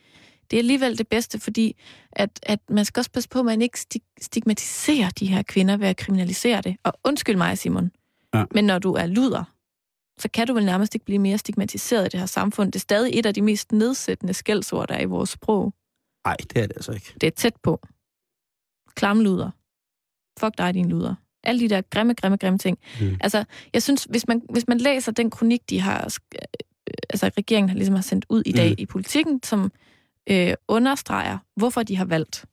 [0.51, 1.77] det er alligevel det bedste, fordi
[2.13, 5.77] at, at man skal også passe på, at man ikke sti- stigmatiserer de her kvinder
[5.77, 6.77] ved at kriminalisere det.
[6.85, 7.91] Og undskyld mig, Simon,
[8.35, 8.45] Ja.
[8.55, 9.45] men når du er luder,
[10.21, 12.73] så kan du vel nærmest ikke blive mere stigmatiseret i det her samfund.
[12.73, 15.75] Det er stadig et af de mest nedsættende skældsord, der er i vores sprog.
[16.27, 17.15] Nej, det er det altså ikke.
[17.21, 17.81] Det er tæt på.
[18.95, 19.51] Klamluder.
[20.41, 21.15] Fuck dig, din luder.
[21.45, 22.79] Alle de der grimme, grimme, grimme ting.
[23.01, 23.17] Mm.
[23.21, 26.41] Altså, jeg synes, hvis man, hvis man læser den kronik, de har, øh,
[27.11, 28.75] altså regeringen har ligesom har sendt ud i dag mm.
[28.79, 29.73] i politikken, som
[30.31, 32.45] øh, understreger, hvorfor de har valgt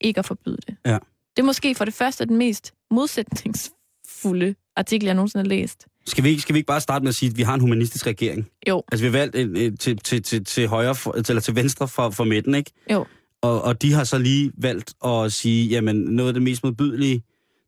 [0.00, 0.76] ikke at forbyde det.
[0.86, 0.98] Ja.
[1.36, 5.86] Det er måske for det første den mest modsætningsfulde artikel, jeg nogensinde har læst.
[6.06, 7.60] Skal vi, ikke- skal vi ikke bare starte med at sige, at vi har en
[7.60, 8.46] humanistisk regering?
[8.68, 8.82] Jo.
[8.92, 11.88] Altså, vi har valgt en, en, til, til, til, til højre, for, eller til venstre
[11.88, 12.70] for, for midten, ikke?
[12.92, 13.04] Jo.
[13.42, 17.22] Og, og de har så lige valgt at sige, jamen, noget af det mest modbydelige,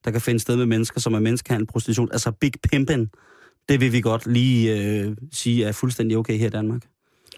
[0.04, 3.06] der kan finde sted med mennesker, som er menneskehandel, prostitution, altså big pimpin',
[3.68, 6.82] det vil vi godt lige øh, sige er fuldstændig okay her i Danmark.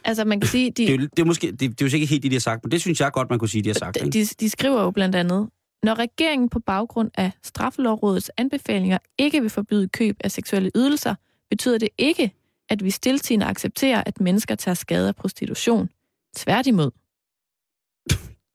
[0.04, 1.88] Altså, man kan sige, de, Det er jo, det er måske, det, det er jo
[1.88, 3.68] sikkert helt det, de har sagt, men det synes jeg godt, man kunne sige, de
[3.68, 3.96] har sagt.
[3.96, 4.10] Ikke?
[4.10, 5.48] de, de skriver jo blandt andet,
[5.82, 11.14] når regeringen på baggrund af Straffelovrådets anbefalinger ikke vil forbyde køb af seksuelle ydelser,
[11.50, 12.32] betyder det ikke,
[12.68, 15.90] at vi stiltigende accepterer, at mennesker tager skade af prostitution.
[16.36, 16.90] Tværtimod.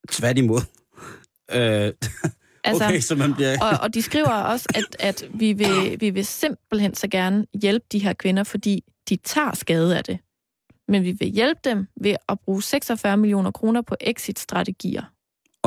[0.10, 0.62] Tværtimod.
[1.52, 1.94] Øh,
[2.63, 3.58] Altså, okay, så man bliver...
[3.62, 7.86] og, og de skriver også, at, at vi, vil, vi vil simpelthen så gerne hjælpe
[7.92, 10.20] de her kvinder, fordi de tager skade af det.
[10.88, 15.04] Men vi vil hjælpe dem ved at bruge 46 millioner kroner på exit-strategier.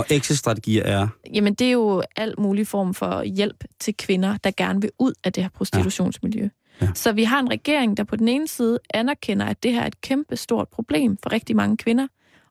[0.01, 1.09] Og exit-strategier er...
[1.35, 5.13] Jamen, det er jo alt mulig form for hjælp til kvinder, der gerne vil ud
[5.25, 6.43] af det her prostitutionsmiljø.
[6.43, 6.49] Ja.
[6.87, 6.89] Ja.
[6.95, 9.87] Så vi har en regering, der på den ene side anerkender, at det her er
[9.87, 12.07] et kæmpe stort problem for rigtig mange kvinder,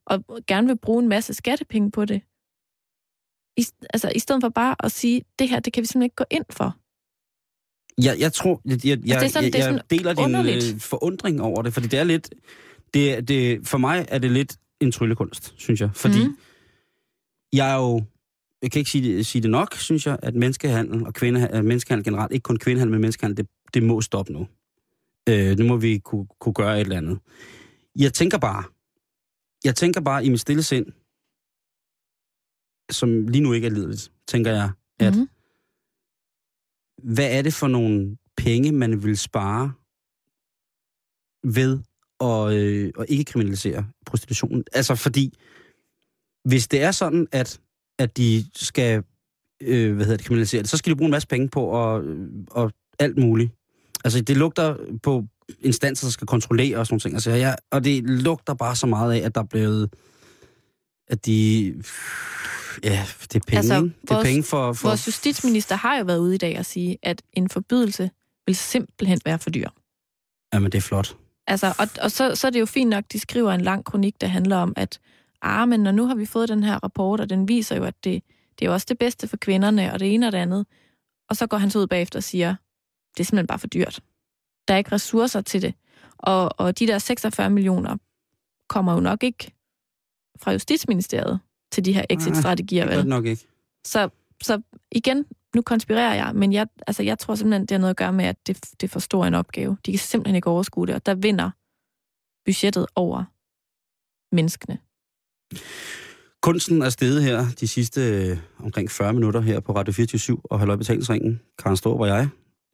[0.06, 2.22] og gerne vil bruge en masse skattepenge på det.
[3.58, 6.16] I, altså, i stedet for bare at sige, det her, det kan vi simpelthen ikke
[6.16, 6.76] gå ind for.
[8.04, 10.46] Jeg, jeg tror, jeg, jeg, jeg, Altså, det er sådan- jeg, det er jeg sådan
[10.46, 12.30] deler din øh, forundring over det, fordi det er lidt...
[12.94, 15.90] Det, det, for mig er det lidt en tryllekunst, synes jeg.
[15.94, 16.38] Fordi mm.
[17.54, 18.04] Jeg er jo...
[18.62, 22.04] Jeg kan ikke sige det, sige det nok, synes jeg, at menneskehandel og kvinde, menneskehandel
[22.06, 24.48] generelt, ikke kun kvindehandel, men menneskehandel, det, det må stoppe nu.
[25.30, 27.20] Øh, nu må vi kunne, kunne gøre et eller andet.
[27.96, 28.64] Jeg tænker bare,
[29.64, 30.86] jeg tænker bare i mit stille sind,
[32.92, 35.30] som lige nu ikke er lideligt, tænker jeg, at Mhm.
[37.04, 39.74] hvad er det for nogle penge, man vil spare
[41.44, 41.80] ved
[42.22, 44.64] at, øh, at ikke kriminalisere prostitutionen?
[44.74, 45.38] Altså fordi,
[46.46, 47.60] hvis det er sådan, at,
[48.00, 49.04] at de skal
[49.62, 52.04] øh, hvad hedder det, kriminalisere det, så skal de bruge en masse penge på at,
[52.04, 53.52] øh, og alt muligt.
[54.04, 55.26] Altså det lugter på
[55.60, 57.14] instanser, der skal kontrollere og sådan nogle ting.
[57.14, 59.90] Altså, ja, og det lugter bare så meget af, at der er blevet
[61.08, 61.74] at de...
[62.84, 63.96] Ja, det er penge, Altså, altså, ikke?
[64.02, 64.74] Det er vores- penge for...
[64.74, 68.10] for Vores justitsminister har jo været ude i dag og sige, at en forbydelse
[68.46, 69.70] vil simpelthen være for dyr.
[70.54, 71.16] Jamen, det er flot.
[71.48, 74.22] Altså, og og så, så er det jo fint nok, de skriver en lang kronik,
[74.22, 75.00] der handler om, at
[75.42, 78.04] ah, men når nu har vi fået den her rapport, og den viser jo, at
[78.04, 78.24] det,
[78.60, 80.66] det er jo også det bedste for kvinderne, og det ene og det andet.
[81.30, 82.56] Og så går han så ud bagefter og siger,
[83.18, 84.04] det er simpelthen bare for dyrt.
[84.68, 85.74] Der er ikke ressourcer til det.
[86.18, 87.98] Og, og de der 46 millioner
[88.70, 89.52] kommer jo nok ikke
[90.40, 91.40] fra Justitsministeriet
[91.72, 92.98] til de her exit-strategier, er vel?
[92.98, 93.48] det nok ikke.
[93.86, 94.10] Så,
[94.44, 95.26] så igen,
[95.56, 98.26] nu konspirerer jeg, men jeg, altså, jeg tror simpelthen, det har noget at gøre med,
[98.26, 99.78] at det, det er for stor en opgave.
[99.86, 101.50] De kan simpelthen ikke overskue det, og der vinder
[102.46, 103.24] budgettet over
[104.36, 104.78] menneskene.
[106.42, 110.60] Kunsten er steget her de sidste øh, omkring 40 minutter her på Radio 24 og
[110.60, 111.40] Halløj Betalingsringen.
[111.64, 112.28] Karen Storp og jeg.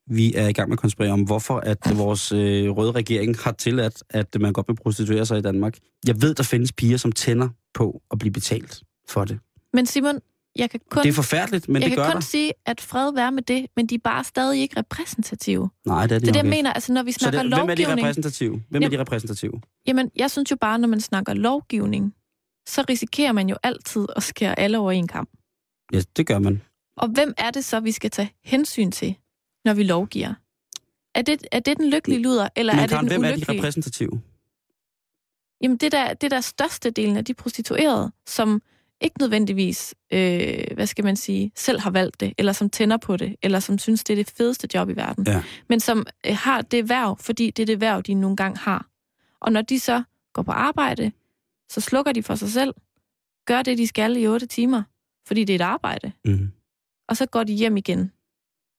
[0.10, 3.52] Vi er i gang med at konspirere om, hvorfor at vores øh, røde regering har
[3.52, 5.78] tilladt, at man godt vil prostituere sig i Danmark.
[6.08, 9.40] Jeg ved, der findes piger, som tænder på at blive betalt for det.
[9.74, 10.20] Men Simon,
[10.56, 12.22] jeg kan kun, Det er forfærdeligt, men jeg det kan gør kun der.
[12.22, 15.70] sige, at fred være med det, men de er bare stadig ikke repræsentative.
[15.86, 17.50] Nej, det er de Det er det, jeg mener, altså når vi Så snakker det,
[17.54, 18.00] hvem er de lovgivning...
[18.06, 18.62] repræsentative?
[18.70, 19.62] Hvem er de repræsentative?
[19.88, 22.14] Jamen, jeg synes jo bare, når man snakker lovgivning,
[22.68, 25.30] så risikerer man jo altid at skære alle over en kamp.
[25.94, 26.62] Ja, det gør man.
[26.98, 29.16] Og hvem er det så, vi skal tage hensyn til,
[29.66, 30.34] når vi lovgiver?
[31.16, 33.28] Er det, er det den lykkelige luder, eller Men er det Karen, den hvem er
[33.28, 33.60] de ulykkelige?
[33.60, 34.22] repræsentative?
[35.62, 38.62] Jamen, det der, det der største delen af de prostituerede, som
[39.02, 43.18] ikke nødvendigvis, øh, hvad skal man sige, selv har valgt det, eller som tænder på
[43.18, 45.44] det, eller som synes, det er det fedeste job i verden, Ja.
[45.70, 48.88] men som øh, har det værv, fordi det er det værv, de nogle gange har.
[49.40, 51.12] Og når de så går på arbejde,
[51.70, 52.74] så slukker de for sig selv,
[53.46, 54.84] gør det, de skal i otte timer,
[55.28, 56.52] fordi det er et arbejde, Mm.
[57.10, 58.12] og så går de hjem igen.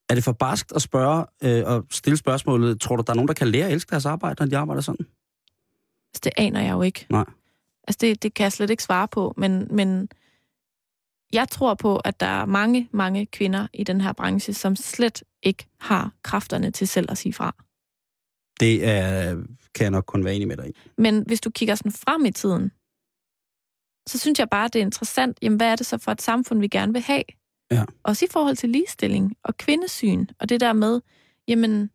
[0.09, 3.29] Er det for barskt at spørge øh, og stille spørgsmålet, tror du, der er nogen,
[3.29, 5.07] der kan lære at elske deres arbejde, når de arbejder sådan?
[6.14, 7.07] Altså, det aner jeg jo ikke.
[7.11, 7.25] Nej.
[7.88, 10.09] Altså, det, det kan jeg slet ikke svare på, men, men
[11.33, 15.22] jeg tror på, at der er mange, mange kvinder i den her branche, som slet
[15.42, 17.55] ikke har kræfterne til selv at sige fra.
[18.61, 19.35] Det er,
[19.75, 20.72] kan jeg nok kun være enig med dig i.
[20.99, 22.70] Men hvis du kigger sådan frem i tiden,
[24.09, 26.61] så synes jeg bare, det er interessant, jamen hvad er det så for et samfund,
[26.61, 27.23] vi gerne vil have?
[27.71, 27.85] Ja.
[28.03, 31.01] Også i forhold til ligestilling og kvindesyn, og det der med,
[31.49, 31.90] jamen,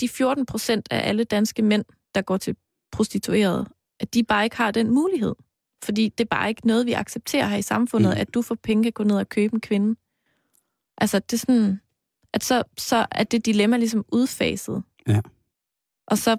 [0.00, 2.56] de 14 procent af alle danske mænd, der går til
[2.92, 3.66] prostituerede,
[4.00, 5.34] at de bare ikke har den mulighed.
[5.84, 8.20] Fordi det er bare ikke noget, vi accepterer her i samfundet, Mm.
[8.20, 9.96] at du for penge kan gå ned og købe en kvinde.
[10.98, 11.80] Altså, det er sådan,
[12.32, 14.82] at så, så er det dilemma ligesom udfaset.
[15.08, 15.20] Ja.
[16.06, 16.36] Og så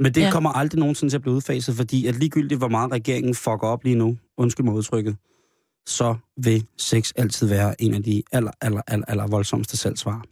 [0.00, 0.30] Men det ja.
[0.30, 3.84] Kommer aldrig nogensinde til at blive udfaset, fordi at ligegyldigt, hvor meget regeringen fucker op
[3.84, 5.16] lige nu, undskyld mig udtrykket,
[5.86, 10.22] så vil sex altid være en af de aller, aller, aller, aller voldsomste salgsvarer.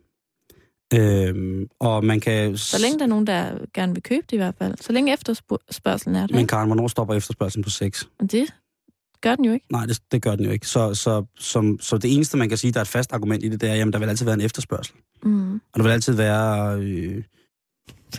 [0.94, 2.56] Øhm, og man kan...
[2.56, 4.74] Så længe der er nogen, der gerne vil købe det i hvert fald.
[4.80, 6.34] Så længe efterspørgselen er der.
[6.34, 6.46] Men?
[6.46, 8.04] Karen, hvornår stopper efterspørgselen på sex?
[8.18, 8.54] Men det
[9.20, 9.66] gør den jo ikke.
[9.70, 10.66] Nej, det, det gør den jo ikke.
[10.66, 13.48] Så, så, som, så det eneste, man kan sige, der er et fast argument i
[13.48, 14.94] det, det er, jamen, der vil altid være en efterspørgsel.
[15.22, 15.54] Mm.
[15.54, 16.78] Og der vil altid være...
[16.80, 17.22] Øh,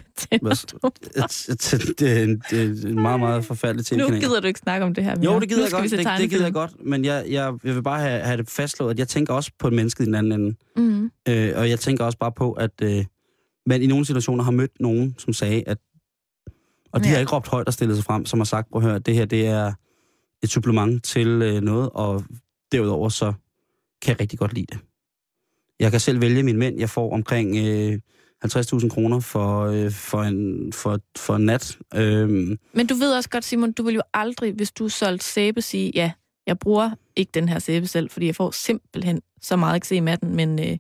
[1.99, 4.01] det, er en, det er en meget, meget forfærdelig ting.
[4.01, 5.33] nu gider du ikke snakke om det her mere.
[5.33, 5.91] Jo, det gider jeg godt.
[5.91, 6.71] Det, det gider jeg godt.
[6.85, 9.69] Men jeg, jeg, jeg vil bare have, have det fastslået, at jeg tænker også på
[9.69, 10.55] mennesket i den anden ende.
[10.75, 11.11] Mm.
[11.27, 13.05] Øh, og jeg tænker også bare på, at øh,
[13.65, 15.77] man i nogle situationer har mødt nogen, som sagde, at...
[16.91, 17.13] Og de Ja.
[17.13, 19.15] har ikke råbt højt og stillet sig frem, som har sagt, prøv at høre, det
[19.15, 19.73] her det er
[20.43, 22.23] et supplement til øh, noget, og
[22.71, 23.33] derudover så
[24.01, 24.79] kan jeg rigtig godt lide det.
[25.79, 26.79] Jeg kan selv vælge mine mænd.
[26.79, 27.99] Jeg får omkring øh,
[28.45, 31.77] 50.000 kroner for, øh, for, en, for, for en nat.
[31.95, 35.61] Øhm, Men du ved også godt, Simon, du vil jo aldrig, hvis du solgt sæbe,
[35.61, 36.11] sige, ja,
[36.47, 40.19] jeg bruger ikke den her sæbe selv, fordi jeg får simpelthen så meget eksem af
[40.19, 40.77] den, men øh,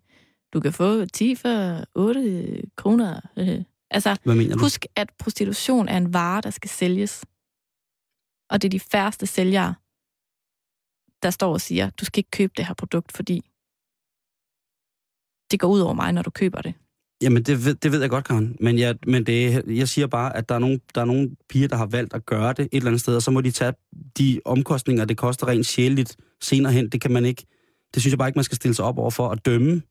[0.53, 3.21] du kan få 10 for 8 kroner.
[3.37, 3.63] Øh.
[3.91, 4.61] Altså, hvad mener du?
[4.61, 7.25] husk, at prostitution er en vare, der skal sælges.
[8.49, 9.75] Og det er de færreste sælgere,
[11.23, 13.41] der står og siger, du skal ikke købe det her produkt, fordi
[15.51, 16.73] det går ud over mig, når du køber det.
[17.21, 18.55] Jamen, det ved, det ved jeg godt, Karen.
[18.59, 21.67] Men, jeg, men det, jeg siger bare, at der er, nogle, der er nogle piger,
[21.67, 23.73] der har valgt at gøre det et eller andet sted, og så må de tage
[24.17, 26.89] de omkostninger, det koster rent sjældent senere hen.
[26.89, 27.45] Det kan man ikke...
[27.93, 29.81] Det synes jeg bare ikke, man skal stille sig op over for at dømme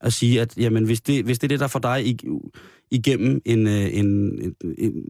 [0.00, 2.18] at sige, at jamen, hvis, det, hvis det er det, der får dig
[2.90, 4.54] igennem en, en, en,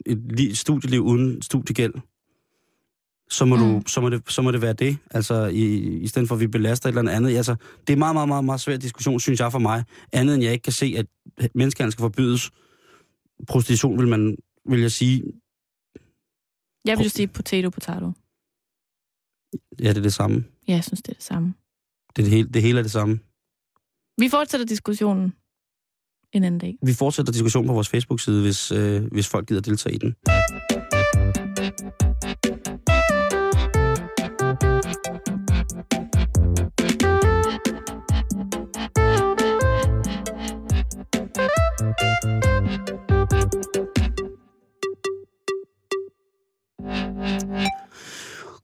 [0.06, 1.92] en, et studieliv uden studiegæld,
[3.30, 3.62] så må, mm.
[3.62, 6.40] du, så, må det, så må det være det, altså i, i stedet for at
[6.40, 7.36] vi belaster et eller andet.
[7.36, 9.84] Altså, det er meget, meget, meget, meget svær diskussion, synes jeg for mig.
[10.12, 11.06] Andet end jeg ikke kan se, at
[11.54, 12.50] menneskehandel skal forbydes.
[13.48, 14.36] Prostitution vil man,
[14.68, 15.22] vil jeg sige,
[16.84, 18.12] Jeg vil jo sige potato, potato.
[19.80, 20.44] ja, det er det samme.
[20.68, 21.54] Ja, jeg synes, det er det samme.
[22.16, 23.18] Det, er det, hele, det hele er det samme.
[24.18, 25.32] Vi fortsætter diskussionen
[26.32, 26.78] en anden dag.
[26.82, 30.16] Vi fortsætter diskussionen på vores Facebook-side, hvis, øh, hvis folk gider deltage i den.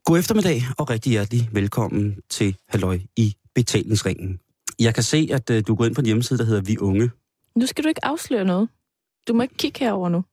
[0.04, 4.40] God eftermiddag og rigtig hjertelig velkommen til Halløj i betalingsringen.
[4.78, 7.10] Jeg kan se, at øh, du gået ind på en hjemmeside, der hedder Vi Unge.
[7.56, 8.68] Nu skal du ikke afsløre noget.
[9.28, 10.24] Du må ikke kigge herover nu.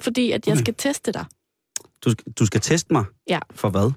[0.00, 0.62] Fordi at jeg Okay.
[0.62, 1.24] skal teste dig.
[2.04, 3.04] Du, skal- du skal teste mig?
[3.28, 3.38] Ja.
[3.50, 3.92] For hvad?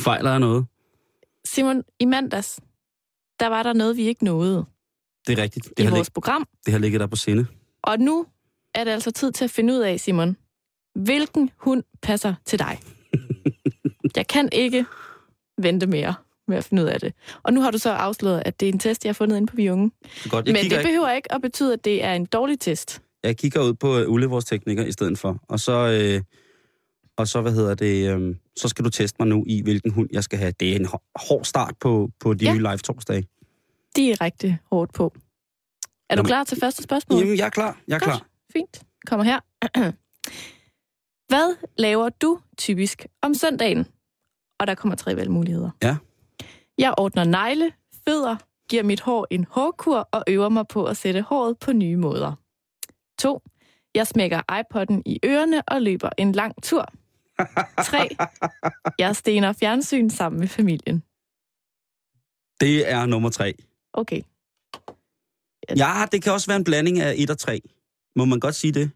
[0.00, 0.66] Fejler jeg noget?
[1.46, 2.60] Simon, i mandags,
[3.40, 4.64] der var der noget, vi ikke nåede
[5.26, 5.66] Det er rigtigt.
[5.66, 6.48] i Det har, vores lig, program.
[6.66, 7.46] det har ligget der på sinde.
[7.82, 8.26] Og nu
[8.74, 10.36] er det altså tid til at finde ud af, Simon,
[10.94, 12.78] hvilken hund passer til dig.
[14.16, 14.84] jeg kan ikke
[15.58, 16.14] vente mere
[16.48, 17.12] med at finde ud af det.
[17.42, 19.46] Og nu har du så afsløret, at det er en test, jeg har fundet inde
[19.46, 19.90] på Vi Unge.
[20.30, 23.02] Godt, jeg, Men det ikke, behøver ikke at betyde, at det er en dårlig test.
[23.24, 25.38] jeg kigger ud på uh, Ulle, vores tekniker, i stedet for.
[25.48, 26.22] Og så, øh,
[27.16, 30.08] og så hvad hedder det, øh, så skal du teste mig nu i, hvilken hund
[30.12, 30.52] jeg skal have.
[30.60, 32.52] Det er en hår- hård start på, på de Ja.
[32.54, 33.26] nye live torsdage.
[33.96, 35.14] Direkte hårdt på.
[36.10, 37.18] Er du klar til første spørgsmål?
[37.20, 37.78] Jamen, jeg er klar.
[37.88, 38.04] Jeg er Godt.
[38.10, 38.26] klar.
[38.52, 38.82] Fint.
[39.06, 39.40] Kommer her.
[41.32, 43.86] Hvad laver du typisk om søndagen?
[44.60, 45.70] Og der kommer tre valgmuligheder.
[45.82, 45.96] Ja.
[46.78, 47.72] Jeg ordner negle,
[48.08, 48.36] fødder,
[48.68, 52.32] giver mit hår en hårkur og øver mig på at sætte håret på nye måder.
[53.18, 53.42] 2.
[53.94, 56.92] Jeg smækker iPod'en i ørerne og løber en lang tur.
[57.84, 58.08] 3.
[58.98, 61.02] Jeg stener fjernsyn sammen med familien.
[62.60, 63.54] Det er nummer tre.
[63.92, 64.22] Okay.
[65.76, 67.60] Ja, det kan også være en blanding af et og tre.
[68.16, 68.90] Må man godt sige det?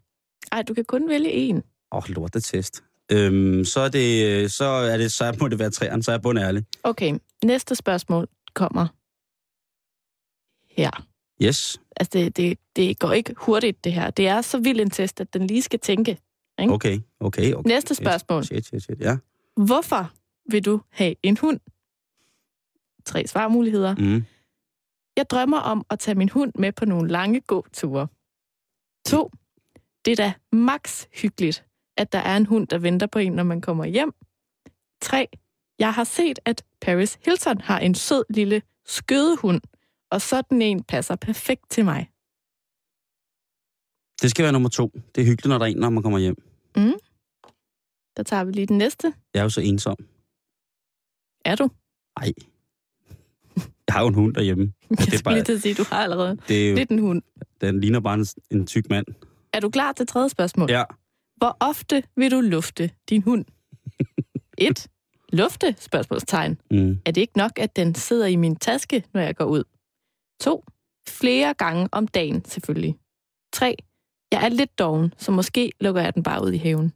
[0.51, 1.55] Ej, du kan kun vælge en.
[1.55, 2.83] Åh, oh, lortetest.
[3.11, 6.21] Øhm, så er det, så er det, så må det være træerne, så er jeg
[6.21, 6.65] bundærlig.
[6.83, 8.87] Okay, næste spørgsmål kommer
[10.69, 11.07] her.
[11.41, 14.09] Yes, Altså, det, det, det går ikke hurtigt, det her.
[14.09, 16.17] Det er så vild en test, at den lige skal tænke.
[16.59, 16.73] Ikke?
[16.73, 17.69] okay, okay, okay.
[17.69, 18.43] Næste spørgsmål.
[18.43, 19.17] Shit, shit, shit, ja.
[19.55, 20.11] Hvorfor
[20.51, 21.59] vil du have en hund?
[23.05, 23.95] Tre svarmuligheder.
[23.95, 24.23] Mm.
[25.17, 28.07] Jeg drømmer om at tage min hund med på nogle lange gåture.
[29.05, 29.31] To.
[30.05, 31.65] Det er da max hyggeligt,
[31.97, 34.13] at der er en hund, der venter på en, når man kommer hjem.
[35.01, 35.27] Tre.
[35.79, 39.61] Jeg har set, at Paris Hilton har en sød lille skødehund,
[40.11, 42.09] og sådan en passer perfekt til mig.
[44.21, 44.91] Det skal være nummer to.
[45.15, 46.35] Det er hyggeligt, når der er en, når man kommer hjem.
[48.17, 49.13] Der tager vi lige den næste.
[49.33, 49.95] Jeg er jo så ensom.
[51.45, 51.69] Er du?
[52.19, 52.33] Nej.
[53.87, 54.73] Jeg har jo en hund derhjemme.
[54.89, 56.89] Jeg det er bare- lige til at sige, du har allerede Det er jo, lidt
[56.89, 57.21] en hund.
[57.61, 59.05] den ligner bare en, en tyk mand.
[59.53, 60.69] Er du klar til tredje spørgsmål?
[60.71, 60.83] Ja.
[61.37, 63.45] Hvor ofte vil du lufte din hund?
[64.57, 64.87] 1.
[65.33, 65.75] Lufte?
[65.79, 66.59] Spørgsmålstegn.
[66.71, 66.99] Mm.
[67.05, 69.63] Er det ikke nok, at den sidder i min taske, når jeg går ud?
[70.41, 70.63] 2.
[71.09, 72.95] Flere gange om dagen, selvfølgelig.
[73.53, 73.75] 3.
[74.31, 76.93] Jeg er lidt doven, så måske lukker jeg den bare ud i haven.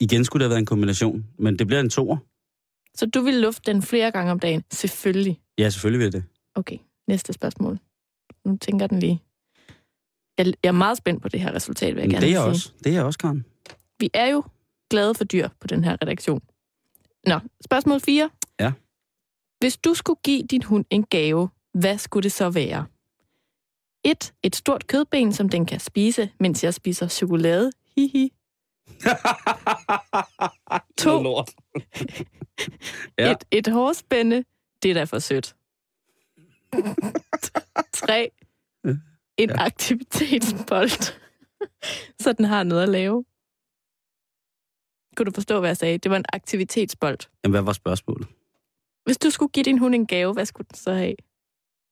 [0.00, 2.16] Igen skulle det have været en kombination, men det bliver en toer.
[2.94, 4.64] Så du vil lufte den flere gange om dagen?
[4.72, 5.40] Selvfølgelig.
[5.58, 6.24] Ja, selvfølgelig vil det.
[6.54, 6.78] Okay,
[7.08, 7.78] næste spørgsmål.
[8.44, 9.22] Nu tænker den lige.
[10.38, 12.40] Jeg, jeg er meget spændt på det her resultat, vil jeg Men gerne det er
[12.40, 12.50] sige.
[12.50, 12.72] også.
[12.84, 13.44] Det er jeg også, Karen.
[13.98, 14.42] Vi er jo
[14.90, 16.40] glade for dyr på den her redaktion.
[17.26, 18.30] Nå, spørgsmål 4.
[18.60, 18.72] Ja.
[19.60, 22.86] Hvis du skulle give din hund en gave, hvad skulle det så være?
[24.04, 24.34] 1.
[24.42, 27.72] Et stort kødben, som den kan spise, mens jeg spiser chokolade.
[27.96, 28.32] Hihi.
[30.98, 31.10] To.
[31.10, 31.50] Noget lort.
[31.76, 31.80] Ja.
[33.26, 33.30] Ja.
[33.32, 34.44] Et, et hårspænde,
[34.82, 35.56] det er da for sødt.
[37.94, 38.30] 3.
[39.36, 39.64] En Ja.
[39.64, 40.90] aktivitetsbold,
[42.20, 43.24] så den har noget at lave.
[45.16, 45.98] Kunne du forstå, hvad jeg sagde?
[45.98, 47.18] Det var en aktivitetsbold.
[47.44, 48.28] Jamen, hvad var spørgsmålet?
[49.04, 51.14] Hvis du skulle give din hund en gave, hvad skulle den så have?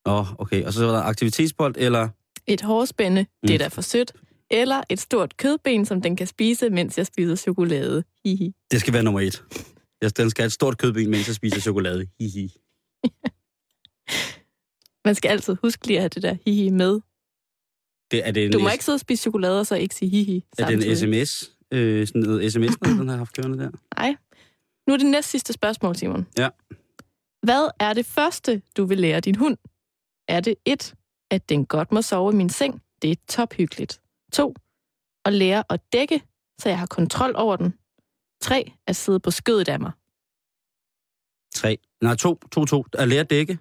[0.07, 0.65] Åh, oh, okay.
[0.65, 2.09] Og så var der aktivitetsbold, eller...
[2.47, 3.49] Et hårspænde, mm.
[3.49, 3.59] det er Mm.
[3.59, 4.13] da for sødt.
[4.51, 8.05] Eller et stort kødben, som den kan spise, mens jeg spiser chokolade.
[8.25, 8.53] Hihi.
[8.71, 9.43] Det skal være nummer et.
[10.17, 12.07] Den skal have et stort kødben, mens jeg spiser chokolade.
[12.21, 12.53] Hihi.
[15.05, 17.01] Man skal altid huske lige at have det der hihi med.
[18.11, 20.09] Det, er det en, Du må ikke sidde og spise chokolade, og så ikke sige
[20.11, 21.51] hihi er det en sms?
[21.73, 23.71] Øh, sådan noget sms, den har haft kørende der?
[23.97, 24.15] Nej.
[24.87, 26.27] Nu er det næst sidste spørgsmål, Simon.
[26.39, 26.49] Ja.
[27.43, 29.57] Hvad er det første, du vil lære din hund?
[30.29, 30.95] Er det et,
[31.31, 32.83] at den godt må sove i min seng?
[33.03, 34.01] Det er tophyggeligt.
[34.33, 34.55] To,
[35.25, 36.23] at lære at dække,
[36.59, 37.79] så jeg har kontrol over den.
[38.41, 39.93] Tre, at sidde på skødet af mig,
[41.55, 41.79] Tre.
[42.01, 42.35] Nej, to.
[42.53, 42.85] To, to.
[42.93, 43.59] At lære at dække.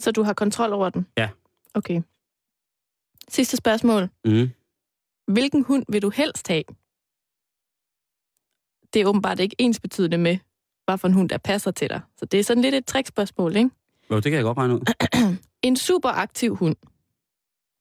[0.00, 1.06] så du har kontrol over den.
[1.16, 1.28] Ja.
[1.74, 2.02] Okay.
[3.28, 4.08] Sidste spørgsmål.
[4.24, 4.50] Mm.
[5.32, 6.62] Hvilken hund vil du helst have?
[8.92, 10.38] Det er åbenbart ikke ens betydende med,
[10.84, 12.00] hvad for en hund, der passer til dig.
[12.16, 13.70] Så det er sådan lidt et trickspørgsmål, ikke?
[14.10, 14.80] Jo, det kan jeg godt regne ud.
[15.62, 16.76] En superaktiv hund.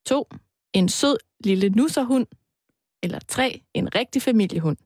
[0.05, 0.29] 2.
[0.73, 2.27] En sød lille nusserhund.
[3.03, 3.63] Eller 3.
[3.73, 4.77] En rigtig familiehund.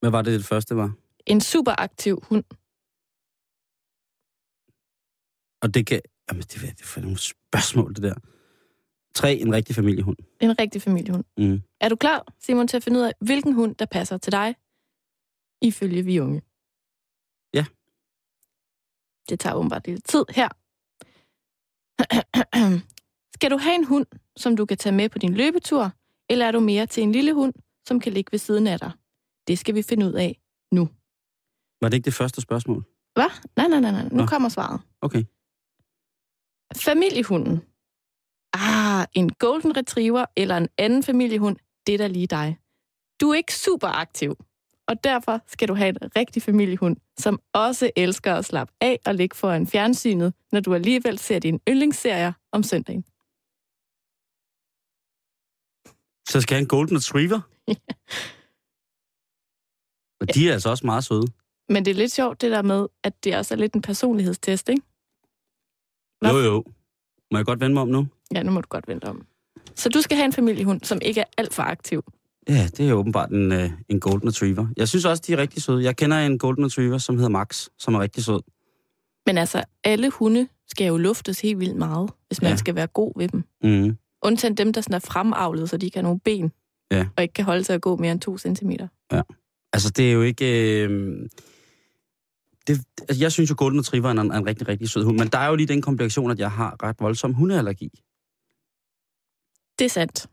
[0.00, 0.92] Hvad var det, det første var?
[1.26, 2.44] En superaktiv hund.
[5.62, 6.00] Og det kan...
[6.28, 8.14] Jamen, det, det er for nogle spørgsmål, det der.
[9.14, 10.16] Tre, en rigtig familiehund.
[10.40, 11.24] En rigtig familiehund.
[11.36, 11.62] Mm.
[11.80, 14.54] Er du klar, Simon, til at finde ud af, hvilken hund, der passer til dig,
[15.62, 16.42] ifølge vi unge?
[19.28, 20.48] Det tager åbenbart lidt tid her.
[23.36, 25.90] Skal du have en hund, som du kan tage med på din løbetur,
[26.30, 27.54] eller er du mere til en lille hund,
[27.88, 28.90] som kan ligge ved siden af dig?
[29.48, 30.40] Det skal vi finde ud af
[30.72, 30.88] nu.
[31.80, 32.84] Var det ikke det første spørgsmål?
[33.14, 33.30] Hvad?
[33.56, 34.08] Nej, nej, nej, nej.
[34.08, 34.26] Nu Nå.
[34.26, 34.80] kommer svaret.
[35.00, 35.24] Okay.
[36.84, 37.62] Familiehunden.
[38.52, 42.58] Ah, en golden retriever eller en anden familiehund, det er da lige dig.
[43.20, 44.34] Du er ikke super aktiv,
[44.88, 49.14] og derfor skal du have en rigtig familiehund, som også elsker at slappe af og
[49.14, 53.04] ligge foran fjernsynet, når du alligevel ser dine yndlingsserier om søndagen.
[56.28, 57.40] Så skal jeg have en golden retriever?
[60.20, 61.26] Og de er altså også meget søde.
[61.68, 64.68] Men det er lidt sjovt det der med, at det også er lidt en personlighedstest,
[64.68, 64.82] ikke?
[66.20, 66.30] Hvad?
[66.30, 66.64] Jo, jo.
[67.30, 68.08] Må jeg godt vende mig om nu?
[68.34, 69.26] Ja, nu må du godt vente om.
[69.74, 72.04] Så du skal have en familiehund, som ikke er alt for aktiv.
[72.48, 74.66] Ja, det er jo åbenbart en, øh, en golden retriever.
[74.76, 75.84] Jeg synes også, de er rigtig søde.
[75.84, 78.40] Jeg kender en golden retriever, som hedder Max, som er rigtig sød.
[79.26, 82.52] Men altså, alle hunde skal jo luftes helt vildt meget, hvis man Ja.
[82.52, 82.56] ja.
[82.56, 83.44] skal være god ved dem.
[83.62, 83.96] Mm.
[84.22, 86.52] Undtagen dem, der sådan er fremavlet, så de har nogen ben.
[86.90, 87.06] Ja.
[87.16, 88.88] og ikke kan holde sig at gå mere end to centimeter.
[89.72, 90.80] Altså, det er jo ikke...
[90.82, 91.18] Øh,
[92.66, 95.28] det, altså, jeg synes jo, Golden Retriever er en, en rigtig, rigtig sød hund, men
[95.28, 97.90] der er jo lige den komplikation, at jeg har ret voldsom hundeallergi.
[99.78, 100.26] Det er sandt.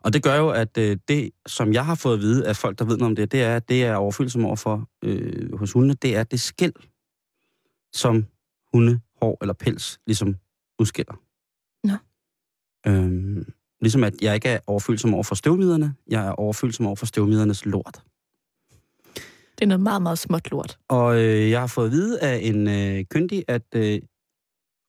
[0.00, 2.78] Og det gør jo, at øh, det, som jeg har fået at vide af folk,
[2.78, 5.94] der ved noget om det, det er, at det er overfølsom overfor øh, hos hundene,
[5.94, 6.74] det er det skæld,
[7.92, 8.26] som
[8.72, 10.36] hunde, hår eller pels ligesom
[10.78, 11.14] udskiller.
[11.84, 11.94] Nå.
[12.86, 17.06] Øhm, ligesom at jeg ikke er overfølsom over for støvmiderne, jeg er overfølsom over for
[17.06, 18.02] støvmidernes lort.
[19.58, 20.78] Det er noget meget, meget småt lort.
[20.88, 24.00] Og øh, jeg har fået at vide af en øh, kyndig, at, øh,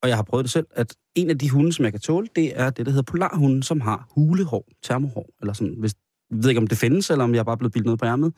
[0.03, 2.27] og jeg har prøvet det selv, at en af de hunde, som jeg kan tåle,
[2.35, 5.75] det er det, der hedder polarhunden, som har hulehår, termohår, eller sådan.
[5.79, 5.93] Hvis,
[6.31, 8.05] jeg ved ikke, om det findes, eller om jeg er bare blevet bildet noget på
[8.05, 8.33] ærmet.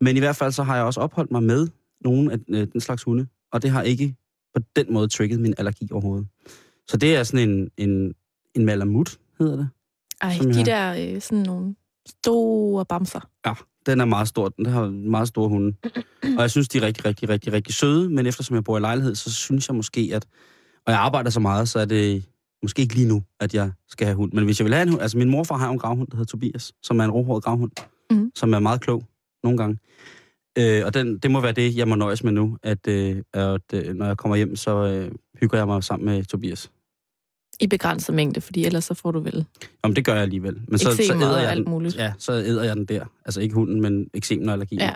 [0.00, 1.68] Men i hvert fald så har jeg også opholdt mig med
[2.04, 4.14] nogle af øh, den slags hunde, og det har ikke
[4.54, 6.28] på den måde trigget min allergi overhovedet.
[6.88, 8.14] Så det er sådan en, en,
[8.54, 9.68] en malamut, hedder det.
[10.20, 11.74] Ej, de har- der øh, sådan nogle
[12.06, 13.28] store bamser.
[13.46, 13.52] Ja,
[13.86, 14.48] den er meget stor.
[14.48, 15.76] Den har meget store hunde.
[16.22, 18.10] Og jeg synes, de er rigtig, rigtig, rigtig, rigtig søde.
[18.10, 20.26] Men eftersom jeg bor i lejlighed, så synes jeg måske, at...
[20.86, 22.24] Og jeg arbejder så meget, så er det
[22.62, 24.32] måske ikke lige nu, at jeg skal have hund.
[24.32, 25.02] Men hvis jeg vil have en hund...
[25.02, 27.70] Altså, min morfar har jo en gravhund, der hedder Tobias, som er en rohåret gravhund,
[28.10, 28.30] Mhm.
[28.34, 29.04] som er meget klog
[29.44, 29.78] nogle gange.
[30.58, 33.60] Øh, og den, det må være det, jeg må nøjes med nu, at, øh, at
[33.74, 36.70] øh, når jeg kommer hjem, så øh, hygger jeg mig sammen med Tobias.
[37.60, 39.44] I begrænset mængde, fordi ellers så får du vel
[39.84, 40.60] Jamen, det gør jeg alligevel.
[40.68, 41.96] Men så, så æder jeg alt den, muligt.
[41.96, 43.04] Ja, så æder jeg den der.
[43.24, 44.76] Altså ikke hunden, men eksemen og allergi.
[44.76, 44.92] Ja.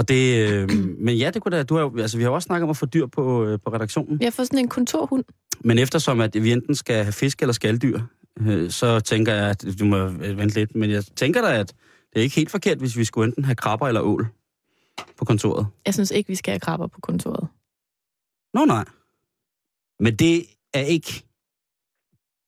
[0.00, 0.70] Og det, øh,
[1.06, 2.86] men ja, det kunne da, du har, altså, vi har også snakket om at få
[2.86, 4.22] dyr på, øh, på redaktionen.
[4.22, 5.24] Jeg får sådan en kontorhund.
[5.60, 8.00] Men eftersom at vi enten skal have fisk eller skalddyr,
[8.40, 10.74] øh, så tænker jeg, at du må øh, vente lidt.
[10.74, 11.74] Men jeg tænker da, at
[12.12, 14.26] det er ikke helt forkert, hvis vi skulle enten have krabber eller ål
[15.18, 15.66] på kontoret.
[15.86, 17.48] Jeg synes ikke, vi skal have krabber på kontoret.
[18.54, 18.84] Nå nej.
[20.00, 20.44] Men det
[20.74, 21.24] er ikke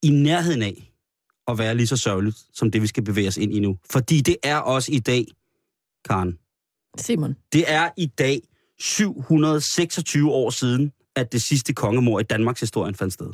[0.02, 0.92] i nærheden af
[1.48, 3.78] at være lige så sørgeligt, som det vi skal bevæge os ind i nu.
[3.90, 5.26] Fordi det er også i dag,
[6.04, 6.38] Karen,
[6.98, 7.36] Simon.
[7.52, 8.40] Det er i dag
[8.78, 13.32] 726 år siden, at det sidste kongemor i Danmarks historie fandt sted.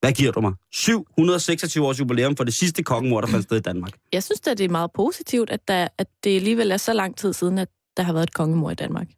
[0.00, 0.54] Hvad giver du mig?
[0.72, 3.92] 726 års jubilæum for det sidste kongemor, der fandt sted i Danmark.
[4.12, 7.16] Jeg synes da, det er meget positivt, at, der, at det alligevel er så lang
[7.16, 9.08] tid siden, at der har været et kongemor i Danmark.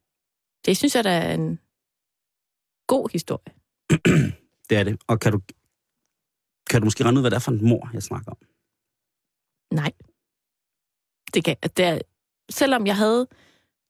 [0.66, 1.58] Det synes jeg, der er en
[2.86, 3.54] god historie.
[4.70, 5.02] Det er det.
[5.06, 5.40] Og kan du,
[6.70, 8.38] kan du måske regne ud, hvad det er for en mor, jeg snakker om?
[9.74, 9.92] Nej.
[11.34, 11.98] Det kan, det er,
[12.52, 13.26] selvom jeg havde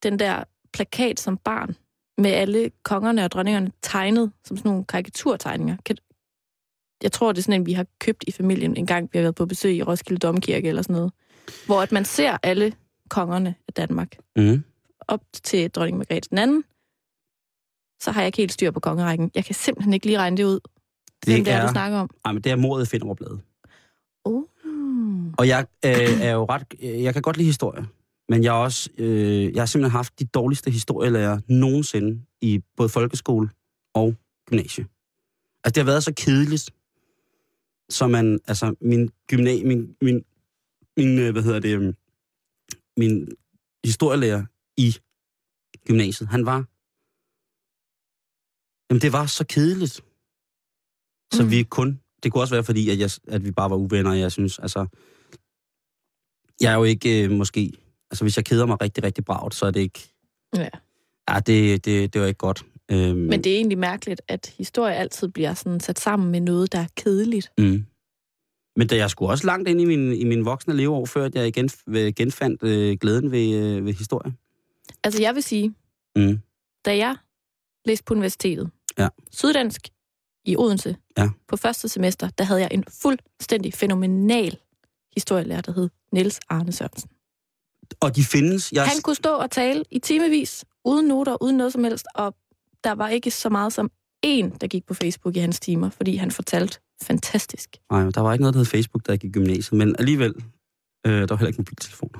[0.03, 1.77] den der plakat som barn,
[2.19, 5.77] med alle kongerne og dronningerne tegnet som sådan nogle karikaturtegninger.
[5.85, 5.97] Kan,
[7.03, 9.23] jeg tror, det er sådan en, vi har købt i familien en gang, vi har
[9.23, 11.13] været på besøg i Roskilde Domkirke eller sådan noget.
[11.67, 12.73] Hvor at man ser alle
[13.11, 14.65] kongerne af Danmark Mm.
[15.09, 16.65] op til dronning Margrethe den anden.
[18.03, 19.31] Så har jeg ikke helt styr på kongerækken.
[19.35, 20.61] Jeg kan simpelthen ikke lige regne det ud,
[21.27, 22.11] Det, hvem det er, du snakker om.
[22.25, 23.21] ej, men det er mordet i Finderup
[24.25, 24.43] Oh.
[25.39, 26.65] Og jeg øh, er jo ret...
[26.83, 27.87] øh, Jeg kan godt lide historie.
[28.33, 32.89] Men jeg, er også, øh, jeg har simpelthen haft de dårligste historielærer nogensinde i både
[32.89, 33.51] folkeskole
[33.95, 34.17] og
[34.49, 34.85] gymnasie.
[35.65, 36.71] Altså, det har været så kedeligt,
[37.91, 38.41] så man...
[38.47, 40.25] Altså, min gymna, min, min,
[40.97, 41.95] min, øh, hvad hedder det, øhm,
[42.97, 43.29] min
[43.85, 44.45] historielærer
[44.77, 44.97] i
[45.87, 46.61] gymnasiet, han var...
[48.91, 49.95] Jamen, det var så kedeligt.
[51.35, 51.51] Så Mm.
[51.51, 52.01] vi kun...
[52.23, 54.87] Det kunne også være, fordi at, jeg, at vi bare var uvenner, jeg synes, altså...
[56.61, 57.73] Jeg er jo ikke øh, måske...
[58.13, 60.15] Altså, hvis jeg keder mig rigtig, rigtig bragt, så er det ikke...
[60.57, 60.69] Ja.
[61.31, 62.65] Ja, det, det, det var ikke godt.
[62.91, 66.73] Øhm, Men det er egentlig mærkeligt, at historie altid bliver sådan sat sammen med noget,
[66.73, 67.51] der er kedeligt.
[67.59, 67.85] Mm.
[68.77, 71.47] Men da jeg skulle også langt ind i min, i min voksne leveår, før jeg
[71.49, 74.33] igen, øh, genfandt øh, glæden ved, øh, ved historie.
[75.05, 75.75] Altså, jeg vil sige,
[76.17, 76.39] Mm.
[76.85, 77.17] da jeg
[77.85, 79.09] læste på universitetet, Ja.
[79.33, 79.89] Syddansk
[80.45, 81.29] i Odense, Ja.
[81.49, 84.57] på første semester, der havde jeg en fuldstændig fænomenal
[85.15, 87.11] historielærer, der hed Niels Arne Sørensen.
[88.01, 88.73] Og de findes.
[88.73, 92.35] Jeg, Han kunne stå og tale i timevis, uden noter, uden noget som helst, og
[92.85, 93.91] der var ikke så meget som
[94.23, 97.77] en, der gik på Facebook i hans timer, fordi han fortalte fantastisk.
[97.91, 100.35] Nej, der var ikke noget, der hed Facebook, jeg gik i gymnasiet, men alligevel,
[101.07, 102.19] øh, der var heller ikke mobiltelefoner.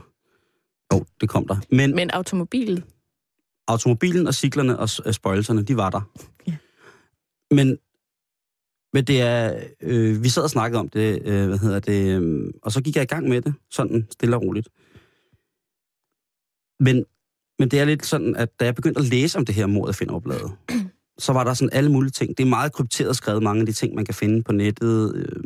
[0.93, 1.57] Jo, det kom der.
[1.71, 2.85] Men, Men automobilen,
[3.69, 6.01] automobilen og cyklerne og øh, spøjelserne, de var der.
[6.47, 6.57] Ja.
[7.51, 7.79] Men,
[8.93, 12.53] men det er, øh, vi sad og snakkede om det, øh, hvad hedder det, øh,
[12.63, 14.69] og så gik jeg i gang med det, sådan stille og roligt.
[16.85, 17.05] Men,
[17.59, 19.89] men det er lidt sådan, at da jeg begyndte at læse om det her mord
[19.89, 20.53] af Finderup-bladet,
[21.19, 22.39] så var der sådan alle mulige ting.
[22.39, 25.43] Det er meget krypteret skrevet, mange af de ting, man kan finde på nettet, øh,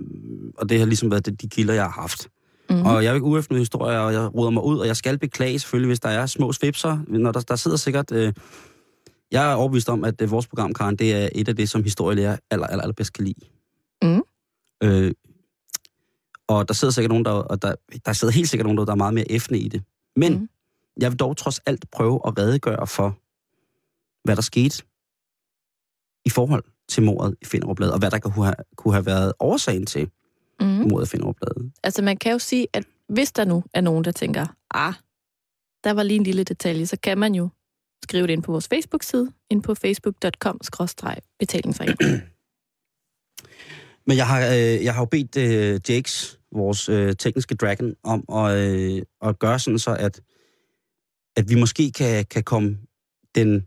[0.57, 2.29] og det har ligesom været det, de kilder, jeg har haft.
[2.71, 2.83] mm.
[2.83, 5.59] Og jeg er ikke efter historier, og jeg ruder mig ud, og jeg skal beklage
[5.59, 6.99] selvfølgelig, hvis der er små svipser.
[7.09, 8.13] Når der, der sidder sikkert...
[8.13, 8.33] Øh,
[9.31, 11.83] jeg er overbevist om, at øh, vores program, Karen, det er et af det, som
[11.83, 13.41] historielærer aller, aller, aller bedst kan lide.
[14.03, 14.23] Mm.
[14.83, 15.13] Øh,
[16.49, 17.75] Og der sidder sikkert nogen, der, og der,
[18.07, 19.83] der sidder helt sikkert nogen, der, der er meget mere effende i det.
[20.17, 20.49] Men mm.
[21.01, 23.19] Jeg vil dog trods alt prøve at redegøre for,
[24.25, 24.83] hvad der skete
[26.25, 29.87] i forhold til mordet i Finderup og hvad der kunne have, kunne have været årsagen
[29.87, 30.11] til
[30.61, 30.67] Mm.
[30.67, 31.37] mordet i Finderup
[31.83, 34.95] Altså, man kan jo sige, at hvis der nu er nogen, der tænker, ah,
[35.85, 37.49] der var lige en lille detalje, så kan man jo
[38.03, 41.97] skrive det ind på vores Facebook-side, ind på facebook.com-betalingsring.
[44.07, 48.25] Men jeg har, øh, jeg har jo bedt øh, Jakes, vores øh, tekniske dragon, om
[48.33, 50.21] at, øh, at gøre sådan så, at,
[51.37, 52.79] at vi måske kan, kan komme
[53.35, 53.67] den,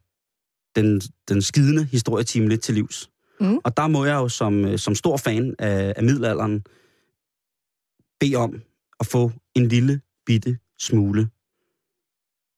[0.75, 3.09] den, den skidende historietime lidt til livs.
[3.39, 3.57] Mm.
[3.63, 6.63] Og der må jeg jo som, øh, som stor fan af, af middelalderen
[8.19, 8.61] bede om
[8.99, 11.29] at få en lille bitte smule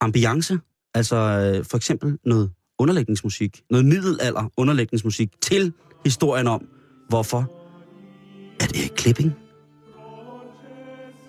[0.00, 0.58] ambiance.
[0.94, 5.72] Altså øh, for eksempel noget underlægningsmusik, noget middelalder underlægningsmusik til
[6.04, 6.68] historien om,
[7.08, 7.58] hvorfor
[8.60, 9.32] at Erik Klipping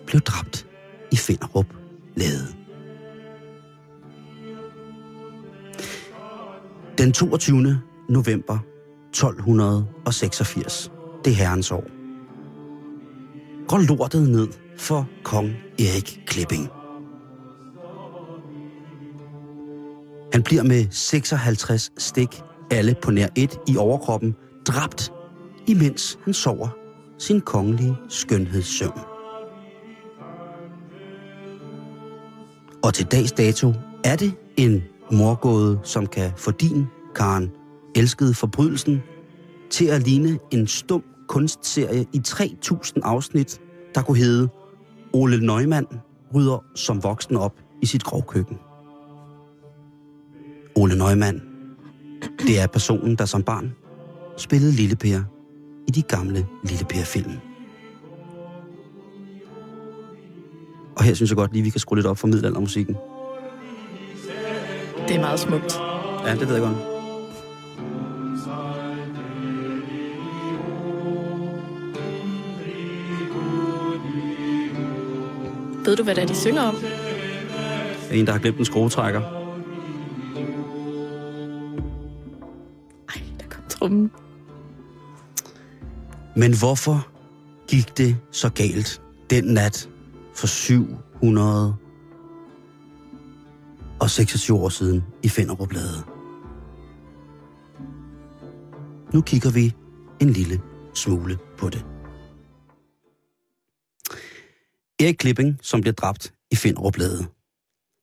[0.07, 0.67] blev dræbt
[1.11, 1.73] i Finderup
[2.15, 2.62] Lade.
[6.97, 7.81] Den 22.
[8.09, 8.57] november
[9.09, 10.91] 1286,
[11.25, 11.83] det herrens år,
[13.67, 16.69] går lortet ned for kong Erik Klipping.
[20.33, 22.41] Han bliver med 56 stik,
[22.71, 24.35] alle på nær et i overkroppen,
[24.67, 25.11] dræbt,
[25.67, 26.69] imens han sover
[27.19, 28.99] sin kongelige skønhedssøvn.
[32.83, 33.73] Og til dags dato
[34.03, 34.83] er det en
[35.14, 36.86] morgåde, som kan få din,
[37.16, 37.51] Karen,
[37.95, 39.01] elskede forbrydelsen,
[39.70, 43.61] til at ligne en stum kunstserie i 3.000 afsnit,
[43.95, 44.49] der kunne hedde
[45.14, 45.88] Ole Neumann
[46.36, 48.57] rydder som voksen op i sit grovkøkken.
[50.76, 51.41] Ole Neumann,
[52.39, 53.74] det er personen, der som barn
[54.38, 55.22] spillede Lille Per
[55.88, 57.32] i de gamle Lille Per-film.
[60.95, 62.95] Og her synes jeg godt lige, vi kan skrue lidt op for middelaldermusikken.
[65.14, 65.80] Det er meget smukt.
[66.26, 66.78] Ja, det ved jeg godt.
[75.86, 76.76] Ved du, hvad det er, de synger om?
[78.11, 79.22] En, der har glemt en skruetrækker.
[83.09, 84.11] Ej, der kom trummen.
[86.36, 87.07] Men hvorfor
[87.68, 89.89] gik det så galt den nat
[90.36, 91.76] for 700
[94.04, 96.04] og 26 år siden i Finderup Lade?
[99.14, 99.74] Nu kigger vi
[100.22, 100.62] en lille
[100.95, 101.86] smule på det.
[104.99, 107.26] Erik Klipping, som blev dræbt i Finderup Lade.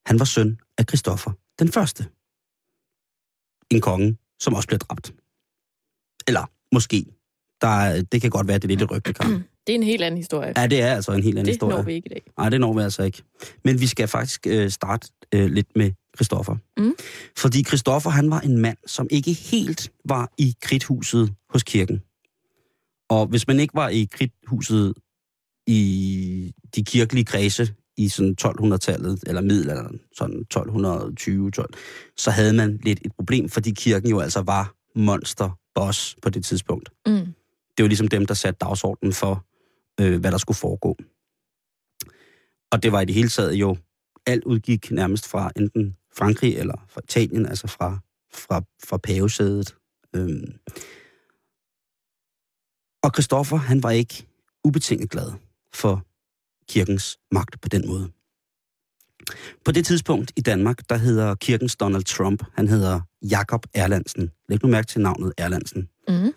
[0.07, 2.09] Han var søn af Kristoffer den første.
[3.71, 5.15] En konge, som også blev dræbt.
[6.29, 7.07] Eller måske.
[7.61, 9.45] Der det kan godt være, det er lidt et rygte, Karen.
[9.67, 10.53] Det er en helt anden historie.
[10.57, 11.77] Ja, det er altså en helt anden det historie.
[11.77, 12.23] når vi ikke i dag.
[12.39, 13.23] Nej, det når vi altså ikke.
[13.65, 16.57] Men vi skal faktisk øh, starte øh, lidt med Christoffer.
[16.77, 16.95] Mm.
[17.39, 22.01] Fordi Christoffer, han var en mand, som ikke helt var i kridthuset hos kirken.
[23.11, 24.95] Og hvis man ikke var i kridthuset
[25.67, 31.75] i de kirkelige kredse i sådan 1200-tallet, eller middelalderen, sådan 1220, 12,
[32.17, 36.45] så havde man lidt et problem, fordi kirken jo altså var monster boss på det
[36.45, 37.13] tidspunkt Mm.
[37.77, 39.45] det var ligesom dem, der satte dagsordenen for,
[40.01, 40.97] øh, hvad der skulle foregå.
[42.73, 43.77] Og det var i det hele taget jo,
[44.27, 47.99] alt udgik nærmest fra enten Frankrig eller fra Italien, altså fra,
[48.33, 49.77] fra, fra pavesædet.
[50.17, 50.55] Øhm.
[53.03, 54.27] Og Christoffer, han var ikke
[54.65, 55.33] ubetinget glad
[55.75, 56.07] for
[56.69, 58.11] kirkens magt på den måde.
[59.65, 64.31] På det tidspunkt i Danmark, der hedder kirkens Donald Trump, han hedder Jakob Erlandsen.
[64.49, 65.89] Læg nu mærke til navnet Erlandsen.
[66.09, 66.33] Mm.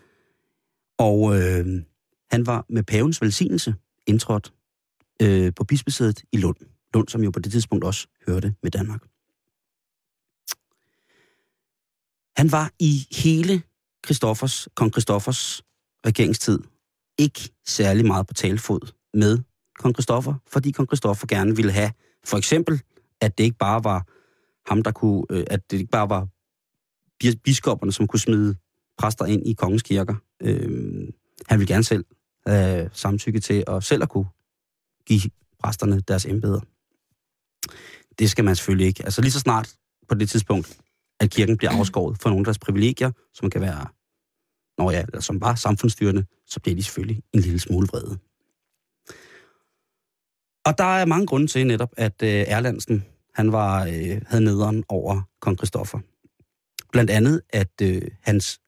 [0.97, 1.65] Og øh,
[2.33, 3.75] han var med pavens velsignelse
[4.07, 4.53] indtrådt
[5.21, 6.55] øh, på bispesædet i Lund.
[6.93, 9.01] Lund, som jo på det tidspunkt også hørte med Danmark.
[12.37, 13.61] Han var i hele
[14.05, 15.63] Christoffers, kong Christoffers
[16.05, 16.59] regeringstid
[17.17, 19.39] ikke særlig meget på talefod med
[19.79, 21.91] kong Christoffer, fordi kong Christoffer gerne ville have,
[22.25, 22.81] for eksempel,
[23.21, 24.07] at det ikke bare var
[24.69, 26.27] ham, der kunne, øh, at det ikke bare var
[27.43, 28.55] biskopperne, som kunne smide
[28.97, 30.15] præster ind i kongens kirker.
[30.41, 31.07] Øh,
[31.47, 32.05] han ville gerne selv
[32.47, 34.27] øh, samtykke til at selv at kunne
[35.05, 35.31] give
[35.63, 36.59] præsterne deres embeder.
[38.19, 39.03] Det skal man selvfølgelig ikke.
[39.03, 39.75] Altså lige så snart
[40.09, 40.79] på det tidspunkt,
[41.19, 43.87] at kirken bliver afskåret for nogle af deres privilegier, som kan være,
[44.77, 48.19] når ja, eller som var samfundsstyrende, så bliver de selvfølgelig en lille smule vrede.
[50.65, 54.83] Og der er mange grunde til netop, at øh, Erlandsen, han var, øh, havde nederen
[54.89, 55.99] over kong Christoffer.
[56.91, 58.61] Blandt andet, at øh, hans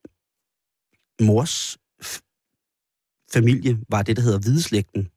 [1.22, 1.78] mors
[3.34, 5.10] familie var det, der hedder hvideslægten.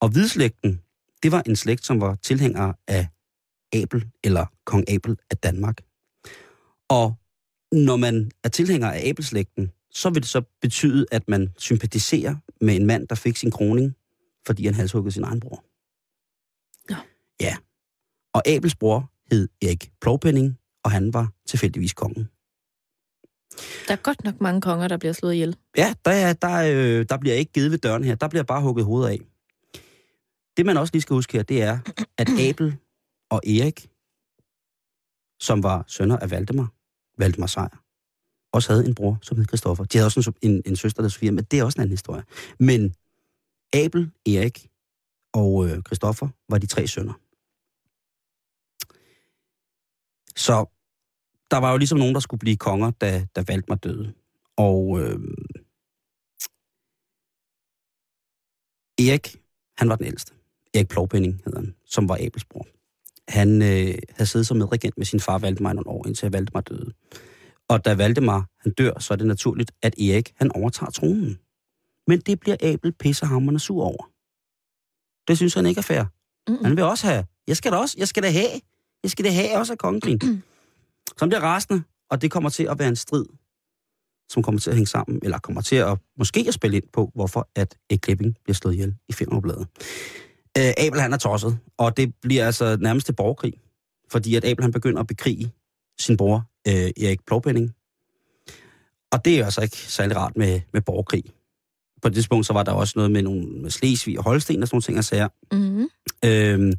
[0.00, 0.80] Og hvidslægten,
[1.22, 3.08] det var en slægt, som var tilhænger af
[3.72, 5.80] Abel, eller kong Abel af Danmark.
[6.88, 7.14] Og
[7.72, 12.76] når man er tilhænger af Abelslægten, så vil det så betyde, at man sympatiserer med
[12.76, 13.96] en mand, der fik sin kroning,
[14.46, 15.64] fordi han halshuggede sin egen bror.
[16.90, 16.96] Nå.
[17.40, 17.56] Ja.
[18.32, 22.28] Og Abels bror hed Erik Plovpenning, og han var tilfældigvis kongen.
[23.88, 25.56] Der er godt nok mange konger, der bliver slået ihjel.
[25.76, 28.14] Ja, der, er, der, øh, der bliver ikke givet ved døren her.
[28.14, 29.20] Der bliver bare hugget hovedet af.
[30.56, 31.78] Det, man også lige skal huske her, det er,
[32.18, 32.76] at Abel
[33.30, 33.88] og Erik,
[35.40, 36.72] som var sønner af Valdemar,
[37.18, 37.82] Valdemar Sejr,
[38.52, 39.84] også havde en bror, som hed Kristoffer.
[39.84, 41.92] De havde også en, en, en søster, der Sofia, men det er også en anden
[41.92, 42.22] historie.
[42.58, 42.94] Men
[43.72, 44.68] Abel, Erik
[45.32, 45.82] og øh,
[46.48, 47.12] var de tre sønner.
[50.36, 50.77] Så
[51.50, 54.12] der var jo ligesom nogen, der skulle blive konger, da, da Valdemar døde.
[54.56, 55.20] Og øh,
[58.98, 59.36] Erik,
[59.76, 60.34] han var den ældste.
[60.74, 62.66] Erik Plovpenning hed han, som var Abels bror.
[63.28, 66.60] Han øh, havde siddet som medregent med sin far Valdemar i nogle år, indtil Valdemar
[66.60, 66.92] døde.
[67.68, 71.38] Og da Valdemar han dør, så er det naturligt, at Erik han overtager tronen.
[72.06, 74.10] Men det bliver Abel pissehammerende sur over.
[75.28, 76.04] Det synes han ikke er fair.
[76.48, 76.64] Mm-mm.
[76.64, 77.24] Han vil også have.
[77.46, 77.94] Jeg skal da også.
[77.98, 78.60] Jeg skal da have.
[79.02, 80.20] Jeg skal da have også af kongen.
[81.08, 83.24] Så han bliver rasende, og det kommer til at være en strid,
[84.28, 87.10] som kommer til at hænge sammen, eller kommer til at måske at spille ind på,
[87.14, 89.66] hvorfor at Erik Klipping bliver slået ihjel i Femmerbladet.
[90.58, 93.52] Øh, Abel han er tosset, og det bliver altså nærmest til borgerkrig,
[94.10, 95.52] fordi at Abel han begynder at bekrige
[96.00, 97.74] sin bror øh, Erik Plovpenning.
[99.12, 101.24] Og det er jo altså ikke særlig rart med, med borgerkrig.
[102.02, 104.68] På det tidspunkt så var der også noget med nogle med Slesvig og Holsten og
[104.68, 105.28] sådan nogle ting og sager.
[105.52, 105.88] Mm-hmm.
[106.24, 106.72] Øhm,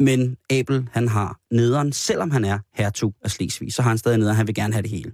[0.00, 4.18] men Abel, han har nederen, selvom han er hertug af Slesvig, så har han stadig
[4.18, 5.12] nederen, han vil gerne have det hele.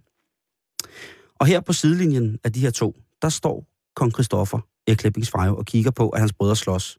[1.35, 3.67] Og her på sidelinjen af de her to, der står
[3.97, 6.99] kong Christoffer, Erik Frejo, og kigger på, at hans brødre slås.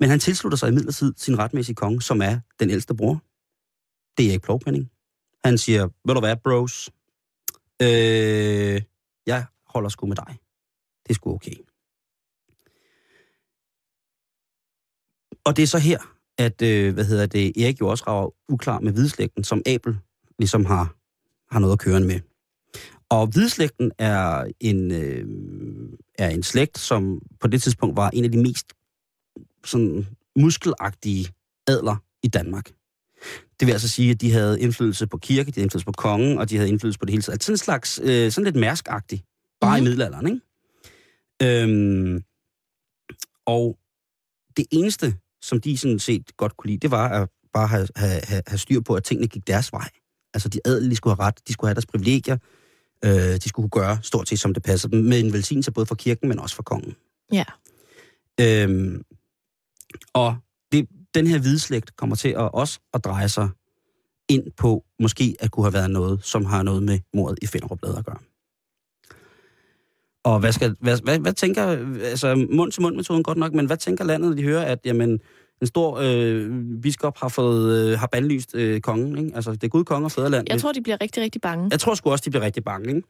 [0.00, 3.22] Men han tilslutter sig imidlertid sin retmæssige konge, som er den ældste bror.
[4.18, 4.90] Det er Erik Plovpenning.
[5.44, 6.90] Han siger, ved du hvad, bros?
[7.82, 8.82] Øh,
[9.26, 10.38] jeg holder sgu med dig.
[11.02, 11.54] Det er sgu okay.
[15.44, 18.80] Og det er så her, at, øh, hvad hedder det, Erik jo også rager uklar
[18.80, 19.96] med hvidslægten, som Abel
[20.38, 20.94] ligesom har,
[21.54, 22.20] har noget at køre med.
[23.10, 25.26] Og hvidslægten er en, øh,
[26.18, 28.66] er en slægt, som på det tidspunkt var en af de mest
[29.64, 30.06] sådan,
[30.38, 31.28] muskelagtige
[31.66, 32.70] adler i Danmark.
[33.60, 36.38] Det vil altså sige, at de havde indflydelse på kirke, de havde indflydelse på kongen,
[36.38, 37.44] og de havde indflydelse på det hele taget.
[37.44, 39.24] Sådan en slags, øh, sådan lidt mærskagtigt,
[39.60, 39.76] bare mm.
[39.76, 39.84] i Mhm.
[39.88, 40.40] middelalderen, ikke?
[41.62, 42.22] Øhm,
[43.46, 43.78] og
[44.56, 48.20] det eneste, som de sådan set godt kunne lide, det var at bare have, have,
[48.24, 49.88] have, have styr på, at tingene gik deres vej.
[50.34, 52.36] Altså de adelige skulle have ret, de skulle have deres privilegier,
[53.04, 55.86] øh, de skulle kunne gøre stort set, som det passer dem, med en velsignelse både
[55.86, 56.96] for kirken, men også for kongen.
[57.32, 57.44] Ja.
[58.40, 59.02] Øhm,
[60.12, 60.36] og
[60.72, 63.48] det, den her hvidslægt kommer til at også at dreje sig
[64.28, 67.78] ind på måske at kunne have været noget, som har noget med mordet i Finderup
[67.82, 68.18] at gøre.
[70.28, 71.64] Og hvad, skal, hvad, hvad, hvad tænker,
[72.04, 75.20] altså mund-til-mund-metoden godt nok, men hvad tænker landet, når de hører, at jamen,
[75.60, 76.50] en stor øh,
[76.82, 79.36] biskop har fået øh, har bandlyst øh, kongen, ikke?
[79.36, 80.46] Altså, det er Gud, konge og fædreland.
[80.50, 81.68] Jeg tror, de bliver rigtig, rigtig bange.
[81.70, 83.02] Jeg tror sgu også, de bliver rigtig bange, ikke?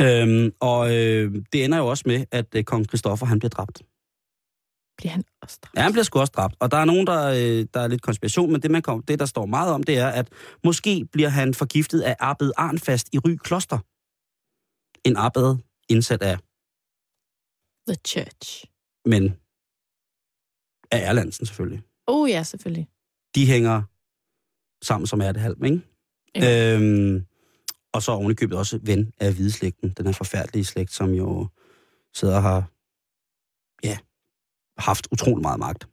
[0.00, 3.82] Øhm, og øh, det ender jo også med, at øh, kong Christoffer, han bliver dræbt.
[4.98, 5.76] Bliver han også dræbt?
[5.76, 6.54] Ja, han bliver sgu også dræbt.
[6.60, 9.18] Og der er nogen, der, øh, der er lidt konspiration, men det, man kom, det,
[9.18, 10.28] der står meget om, det er, at
[10.64, 13.78] måske bliver han forgiftet af Abbed Arnfast i Ry Kloster.
[15.06, 15.56] En abbed
[15.88, 16.38] indsat af,
[17.88, 18.64] The Church.
[19.04, 19.36] men
[20.90, 21.82] af Erlandsen selvfølgelig.
[22.06, 22.88] Oh ja, selvfølgelig.
[23.34, 23.82] De hænger
[24.82, 25.80] sammen som ærtehalm, ikke?
[26.34, 26.74] Ja.
[26.74, 27.26] Øhm,
[27.92, 31.48] og så oven i købet også ven af hvideslægten, den her forfærdelige slægt, som jo
[32.14, 32.70] sidder og har
[33.84, 33.98] ja,
[34.78, 35.88] haft utrolig meget magt.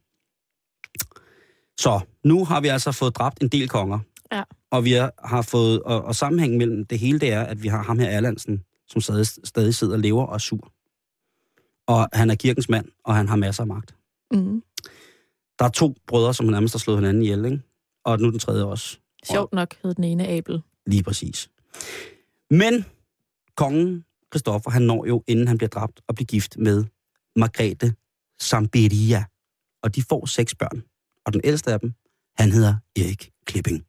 [1.78, 3.98] Så nu har vi altså fået dræbt en del konger.
[4.32, 4.42] Ja.
[4.70, 7.68] Og vi har, har fået, og, og sammenhængen mellem det hele, det er, at vi
[7.68, 8.64] har ham her Erlandsen,
[8.94, 10.72] som stadig, stadig sidder og lever og er sur.
[11.86, 13.94] Og han er kirkens mand, og han har masser af magt.
[14.30, 14.62] Mm.
[15.58, 17.62] Der er to brødre, som nærmest har slået hinanden ihjel, ikke?
[18.04, 18.98] Og nu den tredje også.
[19.24, 20.62] Sjovt nok hed den ene Abel.
[20.86, 21.50] Lige præcis.
[22.50, 22.84] Men
[23.56, 26.84] kongen, Christoffer, han når jo, inden han bliver dræbt, at blive gift med
[27.36, 27.94] Margrethe
[28.40, 29.24] Samberia.
[29.82, 30.82] Og de får seks børn.
[31.26, 31.92] Og den ældste af dem,
[32.38, 33.86] han hedder Erik Klipping.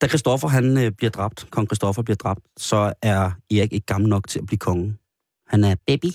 [0.00, 4.10] Da Christoffer han øh, bliver dræbt, kong Christoffer bliver dræbt, så er Erik ikke gammel
[4.10, 4.96] nok til at blive konge.
[5.46, 6.06] Han er baby.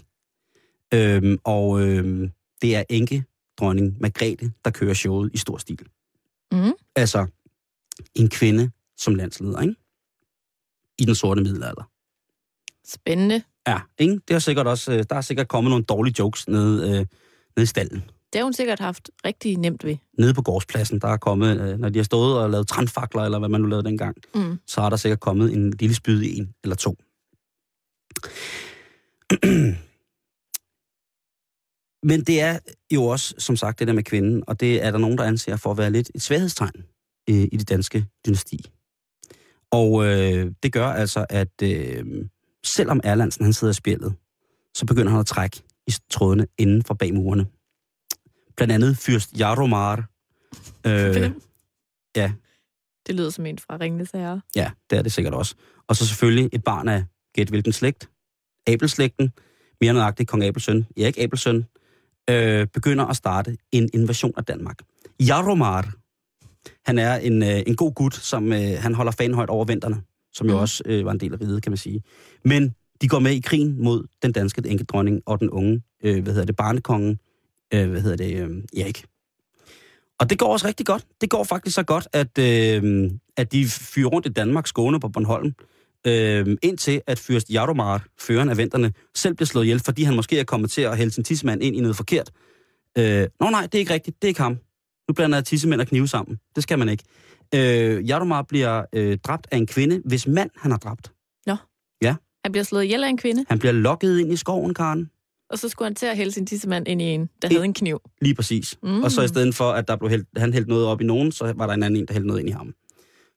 [0.94, 2.32] Øhm, og øhm,
[2.62, 3.24] det er enke
[3.60, 5.88] dronning Margrethe, der kører showet i stor stil.
[6.52, 6.72] Mm.
[6.96, 7.28] Altså
[8.16, 9.76] en kvinde som landsleder, ikke?
[10.98, 11.90] I den sorte middelalder.
[12.88, 13.44] Spændende.
[13.68, 14.14] Ja, ikke?
[14.14, 17.06] Det har sikkert også, øh, der er sikkert kommet nogle dårlige jokes nede, øh,
[17.56, 18.04] nede i stallen.
[18.36, 19.98] Det har hun sikkert haft rigtig nemt ved.
[20.18, 23.40] Nede på gårdspladsen, der er kommet, øh, når de har stået og lavet trandfakler, eller
[23.40, 24.60] hvad man nu lavede dengang, Mm.
[24.68, 26.90] så er der sikkert kommet en lille spyd i en eller to.
[32.10, 32.60] Men det er
[32.94, 35.56] jo også, som sagt, det der med kvinden, og det er der nogen, der anser
[35.58, 36.84] for at være lidt et svaghedstegn
[37.30, 38.66] øh, i det danske dynasti.
[39.72, 42.06] Og øh, det gør altså, at øh,
[42.76, 44.16] selvom Erlandsen han sidder i spillet,
[44.74, 47.46] så begynder han at trække i trådene inden for bag murene.
[48.58, 50.10] Blandt andet fyrst Jaromar.
[50.88, 51.32] Øh,
[52.16, 52.32] ja,
[53.08, 54.42] Det lyder som en fra Ringnes Herre.
[54.56, 55.56] Ja, det er det sikkert også.
[55.88, 58.10] Og så selvfølgelig et barn af, gæt hvilken slægt,
[58.68, 59.32] Abelslægten,
[59.82, 61.66] mere nøjagtigt kong Abelsøn, Erik Abelsøn,
[62.30, 64.80] øh, begynder at starte en invasion af Danmark.
[65.20, 65.94] Jaromar,
[66.86, 70.02] han er en, øh, en god gut, som øh, han holder fanen højt over vinterne,
[70.34, 70.62] som jo Mhm.
[70.62, 72.04] også øh, var en del af riget, kan man sige.
[72.46, 76.34] Men de går med i krigen mod den danske enkedronning og den unge, øh, hvad
[76.34, 77.20] hedder det, barnekongen,
[77.76, 79.06] øh, hvad hedder det, øh, Erik.
[80.20, 81.06] Og det går også rigtig godt.
[81.22, 85.10] Det går faktisk så godt, at, øh, at de fyrer rundt i Danmark, Skåne på
[85.10, 85.54] Bornholm,
[86.08, 90.40] øh, indtil at fyrst Jaromar, føreren af venterne, selv bliver slået ihjel, fordi han måske
[90.40, 92.32] er kommet til at hælde sin tissemand ind i noget forkert.
[92.98, 94.22] Øh, Nå nej, det er ikke rigtigt.
[94.22, 94.58] Det er ikke ham.
[95.08, 96.40] Nu blander jeg tissemænd og knive sammen.
[96.56, 97.04] Det skal man ikke.
[97.56, 101.12] Øh, Jaromar bliver øh, dræbt af en kvinde, hvis mand han har dræbt.
[102.46, 105.10] Han bliver slået ihjel af en kvinde, Han bliver lokket ind i skoven, Karen.
[105.50, 107.74] Og så skulle han til at hælde sin tissemand ind i en, der havde en
[107.74, 108.02] kniv.
[108.22, 108.78] Lige præcis.
[108.84, 109.04] Mm.
[109.04, 111.32] Og så i stedet for, at der blev hældt, han hældte noget op i nogen,
[111.32, 112.74] så var der en anden en, der hældte noget ind i ham.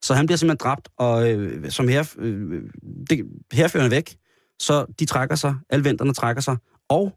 [0.03, 2.63] Så han bliver simpelthen dræbt, og øh, som her, øh,
[3.11, 4.17] det, herførende væk,
[4.61, 6.57] så de trækker sig, alle venterne trækker sig,
[6.89, 7.13] og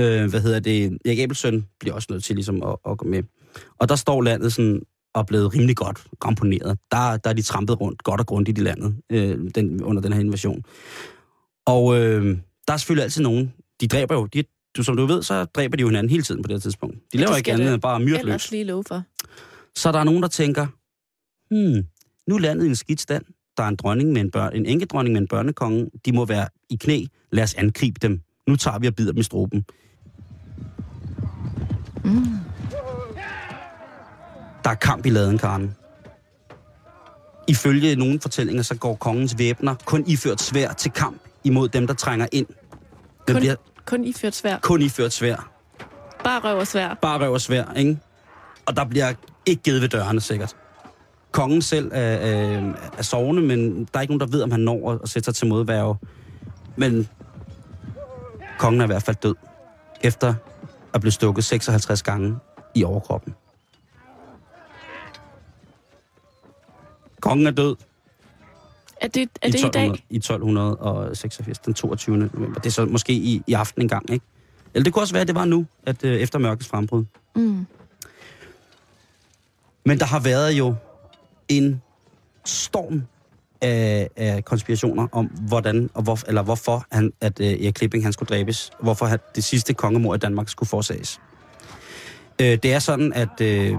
[0.00, 3.22] øh, hvad hedder det, Erik Abelsøn bliver også nødt til ligesom at, at gå med.
[3.78, 4.82] Og der står landet sådan
[5.14, 6.78] og blevet rimelig godt ramponeret.
[6.90, 10.12] Der, der er de trampet rundt, godt og grundigt i landet, øh, den, under den
[10.12, 10.62] her invasion.
[11.66, 14.44] Og øh, der er selvfølgelig altid nogen, de dræber jo, de,
[14.76, 16.96] du, som du ved, så dræber de jo hinanden hele tiden på det her tidspunkt.
[17.12, 18.18] De laver ikke andet det end bare myrt løs.
[18.20, 19.02] Ellers lige lov for.
[19.76, 20.66] Så der er nogen, der tænker,
[21.50, 21.86] hmm,
[22.26, 23.24] nu er landet i en skidt stand.
[23.56, 25.90] Der er en dronning med en, bør- en enkedronning med en børnekonge.
[26.04, 27.04] De må være i knæ.
[27.32, 28.20] Lad os angribe dem.
[28.48, 29.64] Nu tager vi og bider dem i struben.
[32.04, 32.24] Mm.
[34.64, 35.74] Der er kamp i laden, Karen.
[37.48, 41.94] Ifølge nogle fortællinger, så går kongens væbner kun iført svær til kamp imod dem, der
[41.94, 42.46] trænger ind.
[42.46, 43.54] Den Kun- bliver
[43.84, 44.58] Kun iført svær.
[44.58, 45.50] kun iført svær.
[46.24, 46.94] Bare røv og svær.
[46.94, 47.98] Bare røv og svær, ikke?
[48.66, 49.12] Og der bliver
[49.46, 50.56] ikke givet ved dørene, sikkert.
[51.32, 54.60] Kongen selv er, er, er sovende, men der er ikke nogen, der ved, om han
[54.60, 55.96] når at- at sætte sig til modværge.
[56.76, 57.08] Men
[58.58, 59.34] kongen er i hvert fald død,
[60.02, 60.34] efter
[60.94, 62.36] at blive stukket 56 gange
[62.74, 63.34] i overkroppen.
[67.20, 67.76] Kongen er død
[69.00, 70.04] Er det, er i, det i 1200, dag?
[70.10, 72.16] i 1286, den 22.
[72.16, 72.60] november.
[72.60, 74.24] Det er så måske i, i aften en gang, ikke?
[74.74, 77.04] Eller det kunne også være, at det var nu, at øh, efter mørkets frembrud.
[77.36, 77.66] Mm.
[79.86, 80.74] Men der har været jo
[81.48, 81.82] en
[82.44, 83.02] storm
[83.60, 88.12] af, af konspirationer om, hvordan og hvor, eller hvorfor han, at uh, Erik Klipping han
[88.12, 88.70] skulle dræbes.
[88.82, 91.20] Hvorfor han, det sidste kongemord i Danmark skulle forsages.
[92.40, 93.78] Uh, det er sådan, at, uh,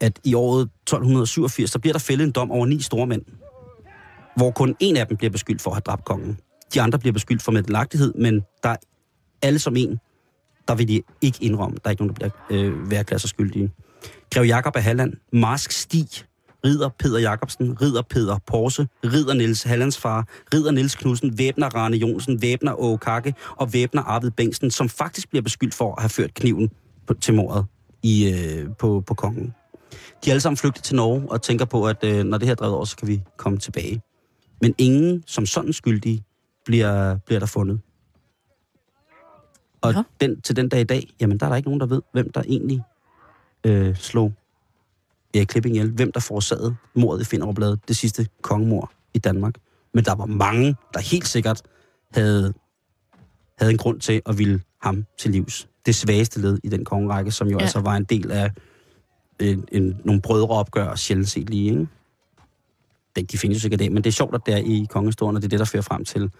[0.00, 3.22] at i året 1287, så bliver der fældet en dom over ni store mænd.
[4.38, 6.38] Hvor kun en af dem bliver beskyldt for at have dræbt kongen.
[6.74, 8.76] De andre bliver beskyldt for meddelagtighed, men der er
[9.42, 9.98] alle som en,
[10.68, 11.76] der vil de ikke indrømme.
[11.76, 13.72] Der er ikke nogen, der bliver øh, være sig skyldige.
[14.34, 16.08] Grev Jakob af Halland, Marsk Stig,
[16.64, 21.96] Ridder Peter Jacobsen, Ridder Peter Porse, Ridder Niels Hallands far, Ridder Niels Knudsen, Væbner Rane
[21.96, 26.08] Jonsen, Væbner Åge Kakke og Væbner Arvid Bengtsen, som faktisk bliver beskyldt for at have
[26.08, 26.70] ført kniven
[27.06, 27.66] på, til mordet
[28.02, 29.54] i, øh, på, på kongen.
[30.24, 32.52] De er alle sammen flygtet til Norge og tænker på, at øh, når det her
[32.52, 34.02] er drevet over, så kan vi komme tilbage.
[34.60, 36.24] Men ingen som sådan skyldige
[36.64, 37.80] bliver, bliver der fundet.
[39.80, 40.02] Og Nå.
[40.20, 42.32] den, til den dag i dag, jamen der er der ikke nogen, der ved, hvem
[42.32, 42.82] der egentlig
[43.64, 44.32] øh, slog
[45.34, 45.90] Erik Klipping ihjel.
[45.90, 49.54] Hvem der forårsagede mordet i Finderup det sidste kongemord i Danmark.
[49.94, 51.62] Men der var mange, der helt sikkert
[52.14, 52.54] havde,
[53.58, 55.68] havde en grund til at ville ham til livs.
[55.86, 57.56] Det svageste led i den kongerække, som jo ja.
[57.56, 57.62] Ja.
[57.62, 58.50] altså var en del af
[59.40, 61.88] en, en, nogle brødreopgør, sjældent set lige, ikke?
[63.22, 65.42] De findes jo sikkert af, men det er sjovt, at det er i kongehistorien, og
[65.42, 66.30] det er det, der fører frem til,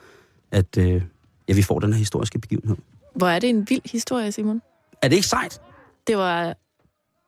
[0.51, 1.03] at øh,
[1.49, 2.77] ja, vi får den her historiske begivenhed.
[3.15, 4.63] Hvor er det en vild historie, Simon?
[5.03, 5.61] Er det ikke sejt?
[6.07, 6.57] Det var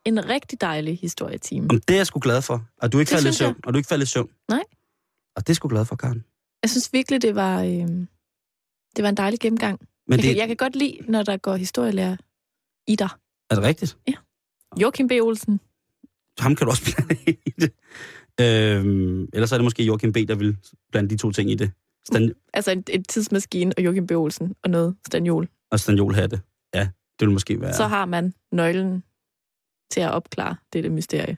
[0.04, 1.66] en rigtig dejlig historietime.
[1.70, 2.64] Om det er jeg sgu glad for.
[2.82, 3.54] Og du er ikke Det faldet i søvn.
[3.64, 4.28] Og du er ikke faldet i søvn.
[4.48, 4.62] Nej.
[5.36, 6.24] Og det er sgu glad for, Karen.
[6.62, 7.68] Jeg synes virkelig, det var, øh,
[8.96, 9.80] det var en dejlig gennemgang.
[10.06, 12.16] Men Jeg, det, kan, jeg kan godt lide, når der går historielærer
[12.86, 13.08] i dig.
[13.50, 13.98] er det rigtigt?
[14.80, 15.12] Joachim B.
[15.22, 15.60] Olsen.
[16.38, 17.72] Ham kan du også blande i det.
[18.40, 20.56] Øhm, ellers er det måske Joachim B., der vil
[20.92, 21.70] blande de to ting i det.
[22.06, 24.10] Stan, Altså en, en tidsmaskine og Joachim B.
[24.10, 25.48] Olsen og noget stanjol.
[25.70, 26.40] og stanjolhatte.
[26.74, 26.80] Ja,
[27.20, 27.74] det vil måske være...
[27.74, 29.02] Så har man nøglen
[29.90, 31.36] til at opklare dette mysterie.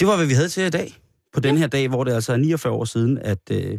[0.00, 0.94] Det var, hvad vi havde til i dag.
[1.32, 3.78] På den her dag, hvor det altså er 49 år siden, at øh,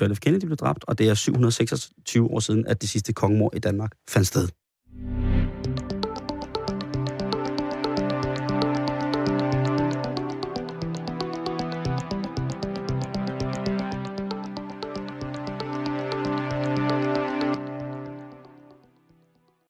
[0.00, 0.18] John F.
[0.20, 3.92] Kennedy blev dræbt, og det er 726 år siden, at det sidste kongemord i Danmark
[4.08, 4.48] fandt sted.